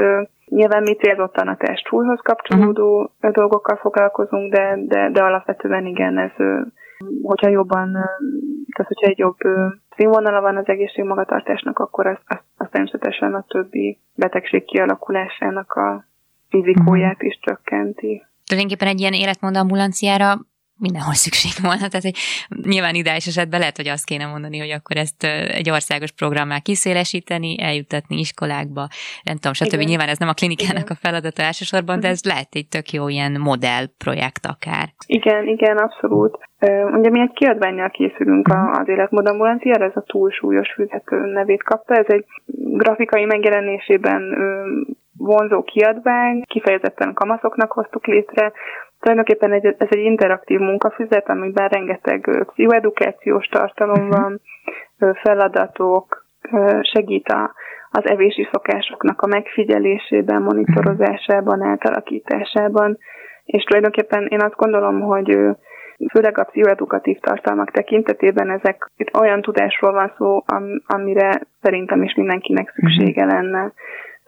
nyilván 0.45 0.83
mi 0.83 0.95
célzottan 0.95 1.47
a 1.47 1.57
testsúlyhoz 1.57 2.19
kapcsolódó 2.23 2.87
uh-huh. 2.99 3.31
dolgokkal 3.31 3.75
foglalkozunk, 3.75 4.53
de, 4.53 4.75
de, 4.87 5.09
de 5.09 5.21
alapvetően 5.23 5.85
igen, 5.85 6.17
ez 6.17 6.31
hogyha 7.21 7.49
jobban, 7.49 7.91
tehát 8.75 8.91
hogyha 8.93 9.07
egy 9.07 9.17
jobb 9.17 9.37
színvonala 9.95 10.41
van 10.41 10.57
az 10.57 10.67
egészségmagatartásnak, 10.67 11.79
akkor 11.79 12.07
az, 12.07 12.17
az, 12.27 12.37
az 12.57 12.67
természetesen 12.71 13.33
a 13.33 13.45
többi 13.47 13.99
betegség 14.15 14.65
kialakulásának 14.65 15.71
a 15.71 16.05
fizikóját 16.49 17.21
is 17.21 17.39
csökkenti. 17.41 18.23
Tulajdonképpen 18.45 18.87
egy 18.87 18.99
ilyen 18.99 19.13
életmód 19.13 19.57
ambulanciára 19.57 20.39
mindenhol 20.79 21.13
szükség 21.13 21.51
volna. 21.61 21.87
Tehát, 21.87 22.07
hogy 22.09 22.17
nyilván 22.63 22.95
ideális 22.95 23.27
esetben 23.27 23.59
lehet, 23.59 23.75
hogy 23.75 23.87
azt 23.87 24.05
kéne 24.05 24.25
mondani, 24.25 24.59
hogy 24.59 24.69
akkor 24.69 24.97
ezt 24.97 25.23
egy 25.59 25.69
országos 25.69 26.11
programmá 26.11 26.59
kiszélesíteni, 26.59 27.61
eljutatni 27.61 28.19
iskolákba, 28.19 28.87
nem 29.23 29.35
tudom, 29.35 29.53
stb. 29.53 29.73
Igen. 29.73 29.85
Nyilván 29.85 30.07
ez 30.07 30.17
nem 30.17 30.29
a 30.29 30.33
klinikának 30.33 30.83
igen. 30.83 30.97
a 31.01 31.05
feladata 31.07 31.41
elsősorban, 31.43 31.99
de 31.99 32.07
ez 32.07 32.23
lehet 32.23 32.47
egy 32.51 32.67
tök 32.67 32.91
jó 32.91 33.07
ilyen 33.07 33.39
modellprojekt 33.39 34.45
akár. 34.45 34.87
Igen, 35.05 35.47
igen, 35.47 35.77
abszolút. 35.77 36.37
Ugye 36.93 37.09
mi 37.09 37.19
egy 37.19 37.33
kiadványjal 37.33 37.89
készülünk 37.89 38.47
az 38.71 38.87
életmódambulanciára, 38.87 39.85
ez 39.85 39.95
a 39.95 40.03
túlsúlyos 40.07 40.71
füzető 40.73 41.17
nevét 41.17 41.63
kapta. 41.63 41.95
Ez 41.95 42.05
egy 42.07 42.25
grafikai 42.55 43.25
megjelenésében 43.25 44.21
vonzó 45.17 45.63
kiadvány, 45.63 46.41
kifejezetten 46.47 47.13
kamaszoknak 47.13 47.71
hoztuk 47.71 48.05
létre, 48.05 48.51
Tulajdonképpen 48.99 49.51
egy, 49.51 49.65
ez 49.65 49.87
egy 49.89 50.03
interaktív 50.03 50.59
munkafüzet, 50.59 51.29
amiben 51.29 51.67
rengeteg 51.67 52.45
pszichoedukációs 52.51 53.47
tartalom 53.47 54.05
mhm. 54.05 54.09
van, 54.09 54.41
feladatok, 55.13 56.25
segít 56.81 57.27
a, 57.27 57.51
az 57.91 58.09
evési 58.09 58.47
szokásoknak 58.51 59.21
a 59.21 59.27
megfigyelésében, 59.27 60.41
monitorozásában, 60.41 61.61
átalakításában, 61.61 62.97
És 63.45 63.63
tulajdonképpen 63.63 64.27
én 64.27 64.41
azt 64.41 64.55
gondolom, 64.55 65.01
hogy 65.01 65.37
főleg 66.11 66.37
a 66.37 66.43
pszichoedukatív 66.43 67.17
tartalmak 67.19 67.71
tekintetében 67.71 68.49
ezek 68.49 68.89
itt 68.97 69.17
olyan 69.19 69.41
tudásról 69.41 69.91
van 69.91 70.13
szó, 70.17 70.43
am, 70.45 70.63
amire 70.87 71.41
szerintem 71.61 72.03
is 72.03 72.13
mindenkinek 72.13 72.73
szüksége 72.75 73.25
mhm. 73.25 73.33
lenne. 73.33 73.71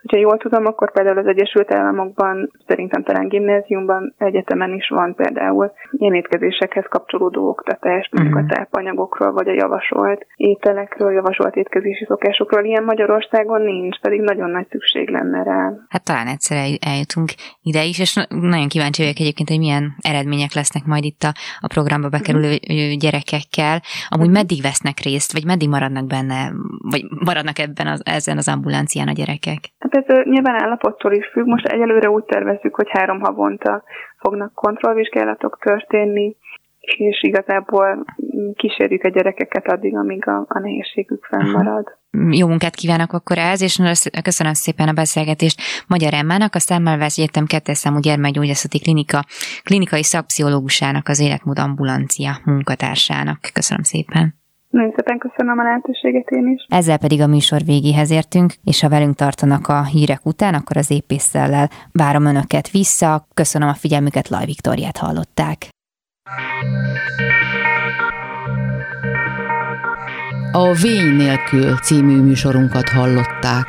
Hogyha 0.02 0.18
jól 0.18 0.38
tudom, 0.38 0.66
akkor 0.66 0.92
például 0.92 1.18
az 1.18 1.26
Egyesült 1.26 1.74
Államokban, 1.74 2.52
szerintem 2.68 3.04
talán 3.04 3.28
gimnáziumban, 3.28 4.14
egyetemen 4.18 4.74
is 4.74 4.88
van 4.90 5.16
például 5.16 5.72
ilyen 5.92 6.14
étkezésekhez 6.14 6.86
kapcsolódó 6.90 7.50
oktatás, 7.50 8.10
mondjuk 8.12 8.36
uh-huh. 8.36 8.52
a 8.52 8.54
tápanyagokról, 8.54 9.32
vagy 9.32 9.48
a 9.48 9.54
javasolt 9.54 10.26
ételekről, 10.36 11.12
javasolt 11.12 11.56
étkezési 11.56 12.06
szokásokról. 12.06 12.64
Ilyen 12.64 12.84
Magyarországon 12.84 13.62
nincs, 13.62 14.00
pedig 14.00 14.22
nagyon 14.22 14.50
nagy 14.50 14.68
szükség 14.70 15.10
lenne 15.10 15.44
rá. 15.44 15.72
Hát 15.90 16.04
talán 16.04 16.28
egyszer 16.28 16.58
eljutunk 16.80 17.30
ide 17.62 17.84
is, 17.84 18.00
és 18.00 18.16
nagyon 18.30 18.68
kíváncsi 18.68 19.02
vagyok 19.02 19.20
egyébként, 19.20 19.50
hogy 19.50 19.60
milyen 19.60 19.94
eredmények 20.02 20.54
lesznek 20.54 20.84
majd 20.86 21.04
itt 21.04 21.22
a, 21.24 21.32
a 21.60 21.68
programba 21.68 22.10
bekerülő 22.10 22.52
uh-huh. 22.52 22.98
gyerekekkel. 22.98 23.82
Amúgy 24.10 24.28
uh-huh. 24.28 24.42
meddig 24.42 24.62
vesznek 24.62 25.00
részt, 25.00 25.34
vagy 25.34 25.46
meddig 25.46 25.70
maradnak 25.70 26.08
benne, 26.08 26.52
vagy 26.92 27.04
maradnak 27.26 27.60
ebben 27.60 27.88
az, 27.88 28.02
ezen 28.06 28.38
az 28.38 28.48
ambulancián 28.48 29.08
a 29.08 29.12
gyerekek? 29.12 29.60
Hát 29.92 30.06
ez 30.10 30.26
nyilván 30.26 30.64
állapottól 30.64 31.14
is 31.14 31.28
függ. 31.32 31.46
Most 31.46 31.66
egyelőre 31.66 32.10
úgy 32.10 32.24
tervezzük, 32.24 32.76
hogy 32.76 32.90
három 32.90 33.20
havonta 33.20 33.84
fognak 34.18 34.54
kontrollvizsgálatok 34.54 35.58
történni, 35.62 36.36
és 36.80 37.24
igazából 37.24 38.06
kísérjük 38.56 39.04
a 39.04 39.10
gyerekeket 39.10 39.68
addig, 39.68 39.98
amíg 39.98 40.28
a, 40.28 40.46
a 40.48 40.60
nehézségük 40.60 41.26
fennmarad. 41.26 42.00
Jó 42.32 42.48
munkát 42.48 42.76
kívánok 42.76 43.14
akkor 43.14 43.38
ez, 43.38 43.62
és 43.62 43.82
köszönöm 44.24 44.54
szépen 44.54 44.88
a 44.88 44.94
beszélgetést 44.94 45.62
Magyar 45.88 46.14
Emmának, 46.14 46.56
a 46.56 46.60
Szemmelweis 46.60 47.18
Egyetem 47.18 47.46
2 47.46 47.74
számú 47.74 48.00
gyermekgyógyászati 48.00 48.80
klinika 48.80 49.24
klinikai 49.64 50.04
szakpszichológusának, 50.04 51.08
az 51.08 51.20
életmód 51.20 51.60
ambulancia 51.60 52.32
munkatársának. 52.46 53.40
Köszönöm 53.54 53.84
szépen. 53.84 54.41
Nagyon 54.72 54.94
szépen 54.96 55.18
köszönöm 55.18 55.60
a 55.60 55.64
lehetőséget 55.64 56.30
én 56.30 56.48
is. 56.48 56.66
Ezzel 56.70 56.98
pedig 56.98 57.22
a 57.22 57.28
műsor 57.28 57.62
végéhez 57.66 58.12
értünk, 58.12 58.54
és 58.64 58.82
ha 58.82 58.90
velünk 58.90 59.16
tartanak 59.16 59.68
a 59.68 59.84
hírek 59.84 60.26
után, 60.26 60.54
akkor 60.54 60.78
az 60.78 60.92
épésszel 60.92 61.70
várom 61.92 62.26
önöket 62.26 62.70
vissza. 62.70 63.28
Köszönöm 63.34 63.68
a 63.68 63.74
figyelmüket, 63.74 64.30
Laj 64.30 64.46
Viktoriát 64.46 64.98
hallották. 64.98 65.70
A 70.52 70.74
Vény 70.82 71.16
nélkül 71.16 71.76
című 71.76 72.22
műsorunkat 72.22 72.90
hallották. 72.90 73.68